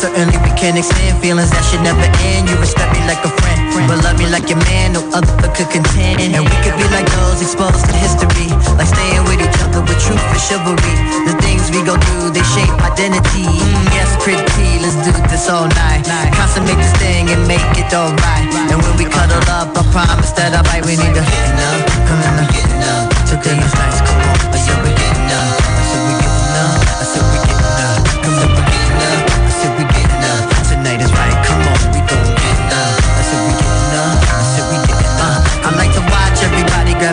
certainly 0.00 0.32
we 0.40 0.52
can 0.56 0.80
extend 0.80 1.20
feelings 1.20 1.52
that 1.52 1.60
should 1.68 1.84
never 1.84 2.00
end. 2.32 2.48
You 2.48 2.56
respect 2.56 2.96
me 2.96 3.04
like 3.04 3.20
a 3.20 3.28
friend, 3.28 3.60
but 3.84 4.00
love 4.00 4.16
me 4.16 4.24
like 4.32 4.48
your 4.48 4.56
man. 4.64 4.96
No 4.96 5.04
other 5.12 5.28
could 5.52 5.68
contend. 5.68 6.24
And 6.24 6.40
we 6.40 6.56
could 6.64 6.72
be 6.80 6.88
like 6.88 7.04
those 7.20 7.44
exposed 7.44 7.84
to 7.84 7.92
history, 8.00 8.48
like 8.80 8.88
staying 8.88 9.28
with 9.28 9.44
each 9.44 9.60
other 9.60 9.84
with 9.84 10.00
truth 10.00 10.24
and 10.24 10.40
chivalry. 10.40 10.96
The 11.28 11.36
things 11.44 11.68
we 11.68 11.84
go 11.84 12.00
through, 12.00 12.32
they 12.32 12.44
shape 12.48 12.72
identity. 12.80 13.44
Mm, 13.44 13.92
yes, 13.92 14.08
pretty, 14.24 14.80
let's 14.80 14.96
do 15.04 15.12
this 15.28 15.52
all 15.52 15.68
night. 15.84 16.08
Consummate 16.32 16.80
this 16.80 16.96
thing 16.96 17.28
and 17.28 17.44
make 17.44 17.62
it 17.76 17.92
alright. 17.92 18.48
And 18.72 18.80
when 18.80 18.94
we 18.96 19.04
cuddle 19.04 19.44
up, 19.52 19.76
I 19.76 19.84
promise 19.92 20.32
that 20.40 20.56
I 20.56 20.64
bite. 20.64 20.88
We 20.88 20.96
need 20.96 21.12
to 21.12 21.20
getting 21.20 21.60
up, 21.60 21.80
come 22.08 22.20
on, 22.24 22.48
getting 22.48 22.84
up. 22.88 23.04
Today 23.28 23.60
is 23.60 23.74
nice, 23.76 24.00
come 24.00 24.24
on. 24.32 24.39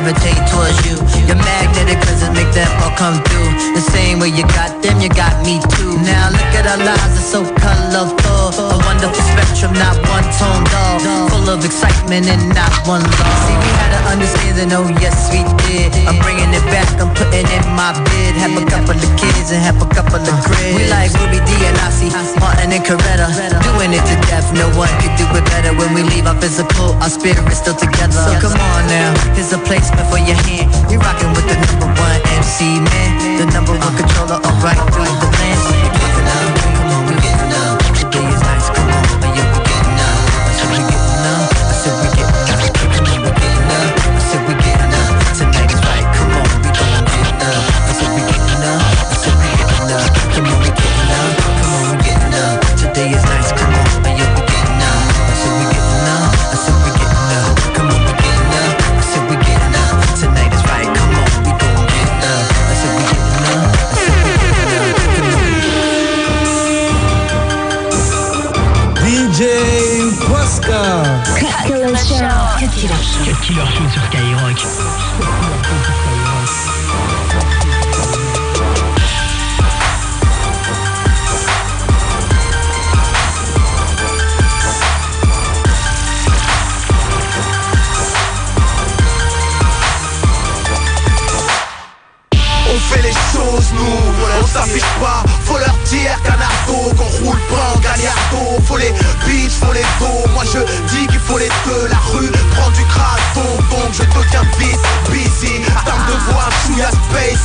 Gravitate 0.07 0.39
towards 0.47 0.79
you. 0.87 0.95
You're 1.27 1.35
magnetic 1.35 1.99
cause 1.99 2.23
it 2.23 2.31
make 2.31 2.51
them 2.53 2.67
all 2.81 2.95
come 2.95 3.21
through. 3.23 3.51
The 3.75 3.81
same 3.91 4.19
way 4.19 4.29
you 4.29 4.43
got 4.55 4.81
them, 4.81 5.01
you 5.01 5.09
got 5.09 5.35
me 5.45 5.59
too. 5.75 5.97
Now 5.99 6.29
look 6.31 6.51
at 6.55 6.65
our 6.67 6.77
lives, 6.77 7.19
it's 7.19 7.27
so 7.27 7.43
colorful. 7.43 8.63
A 8.63 8.77
wonderful 8.85 9.23
spectrum, 9.23 9.73
not 9.73 9.97
one 10.07 10.23
tone 10.39 10.63
dull. 10.71 11.26
Full 11.47 11.55
of 11.55 11.63
excitement 11.63 12.27
and 12.27 12.51
not 12.51 12.67
one 12.83 12.99
loss. 12.99 13.39
See, 13.47 13.55
we 13.55 13.71
had 13.79 13.95
an 13.95 14.19
understanding, 14.19 14.67
oh 14.75 14.83
yes 14.99 15.31
we 15.31 15.47
did. 15.63 15.95
I'm 16.03 16.19
bringing 16.19 16.51
it 16.51 16.65
back, 16.67 16.91
I'm 16.99 17.07
putting 17.15 17.47
in 17.47 17.63
my 17.71 17.95
bid. 18.11 18.35
Have 18.35 18.51
a 18.59 18.67
couple 18.67 18.99
of 18.99 19.11
kids 19.15 19.55
and 19.55 19.63
have 19.63 19.79
a 19.79 19.87
couple 19.87 20.19
of 20.19 20.35
grids. 20.43 20.75
We 20.75 20.91
like 20.91 21.07
Ruby 21.15 21.39
Dee 21.47 21.63
and 21.71 21.79
Ossie, 21.87 22.11
Martin 22.43 22.75
and 22.75 22.83
Coretta. 22.83 23.31
Doing 23.63 23.95
it 23.95 24.03
to 24.11 24.15
death, 24.27 24.51
no 24.59 24.67
one 24.75 24.91
could 24.99 25.15
do 25.15 25.23
it 25.39 25.47
better. 25.47 25.71
When 25.71 25.95
we 25.95 26.03
leave 26.03 26.27
our 26.27 26.35
physical, 26.35 26.99
our 26.99 27.07
spirit 27.07 27.39
is 27.47 27.63
still 27.63 27.79
together. 27.79 28.11
So 28.11 28.35
come 28.43 28.59
on 28.75 28.83
now, 28.91 29.15
here's 29.31 29.55
a 29.55 29.59
placement 29.63 30.03
for 30.11 30.19
your 30.19 30.35
hand. 30.51 30.67
We 30.91 30.99
rocking 30.99 31.31
with 31.31 31.47
the 31.47 31.55
number 31.63 31.87
one 31.95 32.19
MC 32.43 32.83
man, 32.83 33.39
the 33.39 33.47
number 33.55 33.71
one 33.71 33.95
controller, 33.95 34.43
alright 34.43 34.83
through 34.91 35.07
the 35.23 35.31
land. 35.39 35.76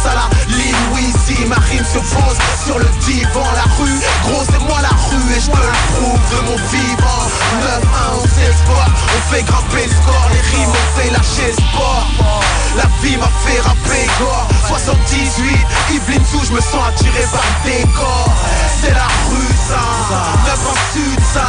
Chouïa 0.01 0.32
Ma 1.53 1.59
rime 1.69 1.85
se 1.85 1.99
pose 1.99 2.39
sur 2.65 2.79
le 2.79 2.89
divan 3.05 3.45
La 3.55 3.69
rue, 3.77 4.01
gros 4.25 4.43
c'est 4.49 4.65
moi 4.65 4.81
la 4.81 4.89
rue 4.89 5.37
Et 5.37 5.41
je 5.41 5.51
te 5.51 5.61
le 5.61 5.73
prouve 5.93 6.25
de 6.33 6.41
mon 6.49 6.57
vivant. 6.73 7.29
9-1 7.61 7.85
on 8.17 8.23
s'exporte 8.23 8.93
On 9.13 9.35
fait 9.35 9.43
grimper 9.43 9.85
le 9.85 9.93
score 9.93 10.29
Les 10.33 10.41
rimes 10.57 10.73
on 10.73 10.99
fait 10.99 11.11
lâcher 11.11 11.53
sport. 11.53 12.43
La 12.77 12.89
vie 13.03 13.19
m'a 13.19 13.29
fait 13.45 13.61
rapper 13.61 14.09
gore. 14.19 14.49
78, 14.67 15.59
Yveline 15.93 16.25
sous, 16.25 16.47
je 16.47 16.53
me 16.53 16.61
sens 16.61 16.89
attiré 16.89 17.21
par 17.31 17.43
le 17.45 17.71
décor. 17.71 18.33
C'est 18.81 18.95
la 18.95 19.09
rue 19.29 19.55
ça, 19.69 19.85
9 20.47 20.59
en 20.71 20.77
sud 20.95 21.21
ça. 21.35 21.49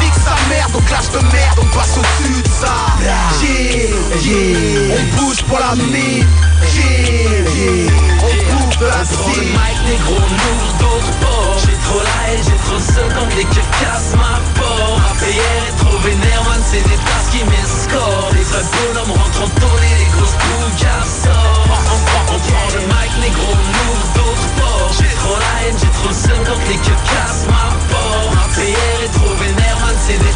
Nique 0.00 0.12
sa 0.14 0.34
mère, 0.48 0.68
donc 0.70 0.90
lâche 0.90 1.10
de 1.10 1.18
merde, 1.32 1.60
on 1.62 1.66
passe 1.76 1.96
au-dessus 1.96 2.42
de 2.42 2.48
ça. 2.48 2.74
Yeah, 3.00 4.24
yeah, 4.24 4.96
on 4.98 5.16
bouge 5.16 5.42
pour 5.44 5.60
la 5.60 5.76
mine 5.76 6.26
Yeah, 6.74 7.46
yeah, 7.54 7.90
on 8.24 8.56
bouffe 8.56 8.65
de 8.80 8.86
la 8.86 9.02
Prends 9.04 9.32
le 9.36 9.42
mic 9.42 9.78
négro, 9.86 10.14
n'ouvre 10.20 10.72
d'autres 10.80 11.12
ports 11.20 11.56
J'ai 11.64 11.76
trop 11.86 12.00
la 12.00 12.32
haine, 12.32 12.42
j'ai 12.44 12.56
trop 12.64 12.76
le 12.76 12.82
seum 12.82 13.08
quand 13.14 13.36
les 13.36 13.44
keufs 13.44 13.70
cassent 13.80 14.14
ma 14.16 14.40
porte. 14.58 15.00
APR 15.10 15.60
est 15.68 15.76
trop 15.78 15.98
vénère, 15.98 16.42
man, 16.44 16.60
c'est 16.64 16.82
des 16.82 16.96
tasses 16.96 17.30
qui 17.32 17.42
m'escortent. 17.44 18.32
Les 18.34 18.42
vrais 18.44 18.64
bonhommes 18.72 19.12
rentrent 19.16 19.42
en 19.44 19.48
tôle 19.60 19.82
et 19.84 19.96
les 20.04 20.10
grosses 20.16 20.36
boules 20.36 20.76
sortent 21.06 21.66
on, 21.66 22.00
prend- 22.04 22.34
on 22.34 22.38
prend 22.38 22.68
le 22.74 22.80
mic 22.86 23.12
négro, 23.20 23.52
n'ouvre 23.54 24.06
d'autres 24.16 24.50
ports 24.60 24.90
J'ai 24.98 25.14
trop 25.16 25.36
la 25.40 25.52
haine, 25.68 25.76
j'ai 25.80 25.92
trop 25.96 26.08
le 26.08 26.14
seum 26.14 26.40
quand 26.44 26.60
les 26.68 26.76
keufs 26.78 27.04
cassent 27.08 27.46
ma 27.48 27.66
porte. 27.88 28.34
APR 28.44 28.96
est 29.04 29.12
trop 29.16 29.34
vénère, 29.40 29.76
man, 29.80 29.96
c'est 30.04 30.18
des 30.18 30.34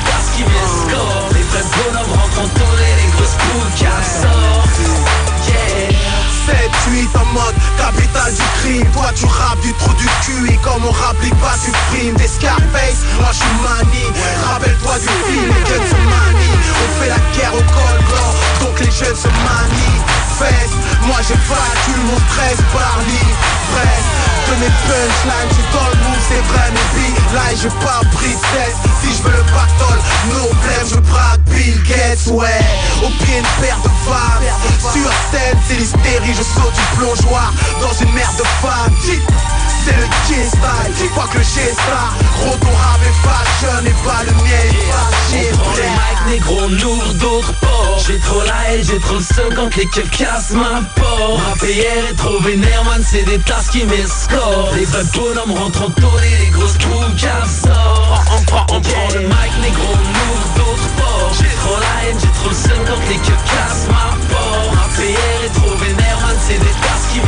tu 9.15 9.27
rappes 9.27 9.61
du 9.61 9.73
trou 9.75 9.93
du 9.95 10.09
cul 10.25 10.53
Et 10.53 10.57
comme 10.59 10.85
on 10.85 10.91
rapplique 10.91 11.35
pas 11.41 11.55
tu 11.63 11.73
frimes 11.89 12.15
Des 12.17 12.29
Scarface, 12.29 13.03
moi 13.19 13.31
je 13.33 13.39
suis 13.39 13.57
mani 13.63 14.05
Rappelle-toi 14.51 14.99
du 14.99 15.09
film, 15.27 15.55
guns 15.67 15.97
manient 16.11 16.61
On 16.81 16.89
fait 17.01 17.09
la 17.09 17.21
guerre 17.37 17.55
au 17.55 17.63
col 17.63 17.99
blanc 18.09 18.33
Donc 18.61 18.81
les 18.81 18.91
jeunes 18.91 19.17
se 19.17 19.29
manifestent. 19.29 20.79
Moi 21.07 21.19
j'ai 21.27 21.35
vaincu 21.35 21.95
mon 22.07 22.19
stress 22.31 22.59
par 22.73 22.99
l'ivresse 23.07 24.09
De 24.49 24.55
mes 24.61 24.73
punchlines, 24.87 25.51
c'est 25.51 25.71
dans 25.77 25.89
le 25.89 25.97
move, 26.05 26.23
c'est 26.29 26.45
vrai 26.53 26.69
Mais 26.73 26.87
puis 26.95 27.13
là 27.35 27.47
j'ai 27.61 27.75
pas 27.85 28.01
pris 28.13 28.35
de 28.35 28.65
Si 29.03 29.17
je 29.17 29.23
veux 29.23 29.37
le 29.37 29.45
battle, 29.53 30.01
no 30.29 30.49
blame, 30.63 30.89
je 30.89 31.01
braque 31.11 31.41
Bill 31.47 31.83
Gates, 31.85 32.27
ouais. 32.29 32.65
Au 33.03 33.09
pied 33.09 33.39
une 33.39 33.63
paire 33.63 33.79
de 33.83 33.89
femmes. 34.09 34.51
Sur 34.81 35.11
scène, 35.31 35.59
c'est 35.69 35.77
l'hystérie, 35.77 36.35
je 36.35 36.43
saute 36.43 36.73
du 36.73 36.97
plongeoir 36.97 37.53
Dans 37.81 37.93
une 38.01 38.13
mer 38.15 38.29
de 38.39 38.45
femmes 38.63 38.95
c'est 39.03 39.97
le 39.97 40.05
G-style, 40.29 41.11
quoi 41.15 41.27
que 41.33 41.39
le 41.39 41.43
G-star 41.43 42.15
Gros 42.37 42.57
ton 42.57 42.77
rap 42.77 43.01
est 43.03 43.17
fashion 43.27 43.87
et 43.87 44.05
pas 44.05 44.25
le 44.25 44.33
mien 44.33 44.69
fâché 44.91 45.51
On 45.53 45.57
prend 45.57 45.73
le 45.77 45.83
mic 45.83 46.27
négro, 46.29 46.69
n'ouvre 46.69 47.15
d'autres 47.15 47.55
ports 47.61 47.99
J'ai 48.07 48.19
trop 48.19 48.43
la 48.43 48.73
haine, 48.73 48.85
j'ai 48.85 48.99
trop 48.99 49.17
le 49.17 49.23
seum 49.23 49.55
quand 49.55 49.75
les 49.77 49.87
keufs 49.87 50.11
cassent 50.11 50.51
ma 50.51 50.83
porte. 50.97 51.41
APR 51.53 52.11
est 52.11 52.17
trop 52.17 52.39
vénère, 52.41 52.85
man, 52.85 53.03
c'est 53.03 53.23
des 53.23 53.39
tasses 53.39 53.71
qui 53.71 53.85
m'escortent. 53.85 54.75
Les 54.77 54.85
vrais 54.85 55.05
bonhommes 55.15 55.57
rentrent 55.57 55.83
en 55.83 56.19
et 56.23 56.45
les 56.45 56.51
grosses 56.51 56.79
boules 56.79 57.19
sortent 57.19 58.29
On 58.37 58.43
prend, 58.45 58.67
on 58.71 58.81
prend 58.81 59.09
le 59.15 59.21
mic 59.21 59.53
négro, 59.63 59.95
n'ouvre 59.95 60.49
d'autres 60.57 60.89
ports 60.97 61.33
J'ai 61.39 61.57
trop 61.57 61.81
la 61.81 62.09
haine, 62.09 62.19
j'ai 62.21 62.41
trop 62.41 62.51
le 62.51 62.55
seum 62.55 62.85
quand 62.87 63.09
les 63.09 63.17
keufs 63.17 63.45
cassent 63.45 63.89
ma 63.89 64.13
porte. 64.29 64.77
APR 64.85 65.45
est 65.47 65.55
trop 65.55 65.77
vénère, 65.77 66.21
man, 66.21 66.37
c'est 66.47 66.59
des 66.59 66.75
tasses 66.83 67.00
qui 67.13 67.21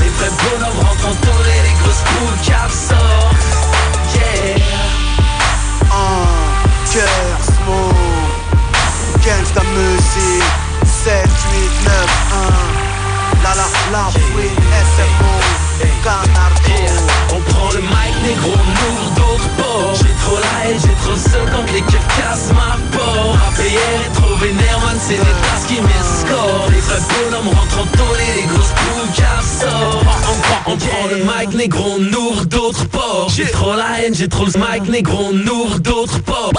Les 0.00 0.08
vrais 0.08 0.30
bonhommes 0.42 0.86
rentrent 0.86 1.08
en 1.08 1.14
les 1.64 1.74
grosses 1.80 2.04
boules 2.12 2.70
sortent 2.70 3.36
Yeah. 4.14 4.58
Un 5.92 6.26
cœur 6.92 7.38
smooth 7.42 7.94
Gangsta 9.24 9.62
music 9.74 10.44
7, 10.84 11.28
8, 11.52 11.70
9, 11.84 11.94
1 12.32 13.42
La 13.42 13.54
la 13.54 13.66
la 13.92 14.10
free 14.10 14.50
SMO 14.50 14.59
trop 20.30 20.38
la 20.38 20.70
haine, 20.70 20.78
j'ai 20.80 20.94
trop 21.02 21.12
le 21.12 21.18
seum 21.18 21.46
quand 21.50 21.72
les 21.72 21.82
keufs 21.82 22.08
cassent 22.16 22.52
ma 22.52 22.76
porte. 22.96 23.38
APR 23.48 24.12
trop 24.14 24.36
vénère, 24.36 24.78
man, 24.84 24.96
c'est 25.00 25.14
des 25.14 25.36
tasses 25.42 25.66
qui 25.66 25.80
m'escortent 25.80 26.70
Les 26.70 26.80
vrais 26.80 27.02
bonhommes 27.10 27.48
rentrent 27.48 27.80
en 27.80 27.96
tôle 27.96 28.18
et 28.20 28.40
les 28.40 28.46
grosses 28.46 28.74
boules 28.80 29.24
sortent 29.60 30.06
On 30.30 30.40
prend, 30.40 30.72
on 30.72 30.76
prend 30.76 31.06
le 31.08 31.16
mic 31.24 31.56
négro, 31.56 31.98
n'ouvre 31.98 32.44
d'autres 32.46 32.86
ports 32.88 33.28
J'ai 33.34 33.50
trop 33.50 33.74
la 33.74 34.02
haine, 34.02 34.14
j'ai 34.14 34.28
trop 34.28 34.46
le 34.46 34.52
mic 34.52 34.88
négro, 34.88 35.32
n'ouvre 35.32 35.78
d'autres 35.80 36.20
ports 36.22 36.52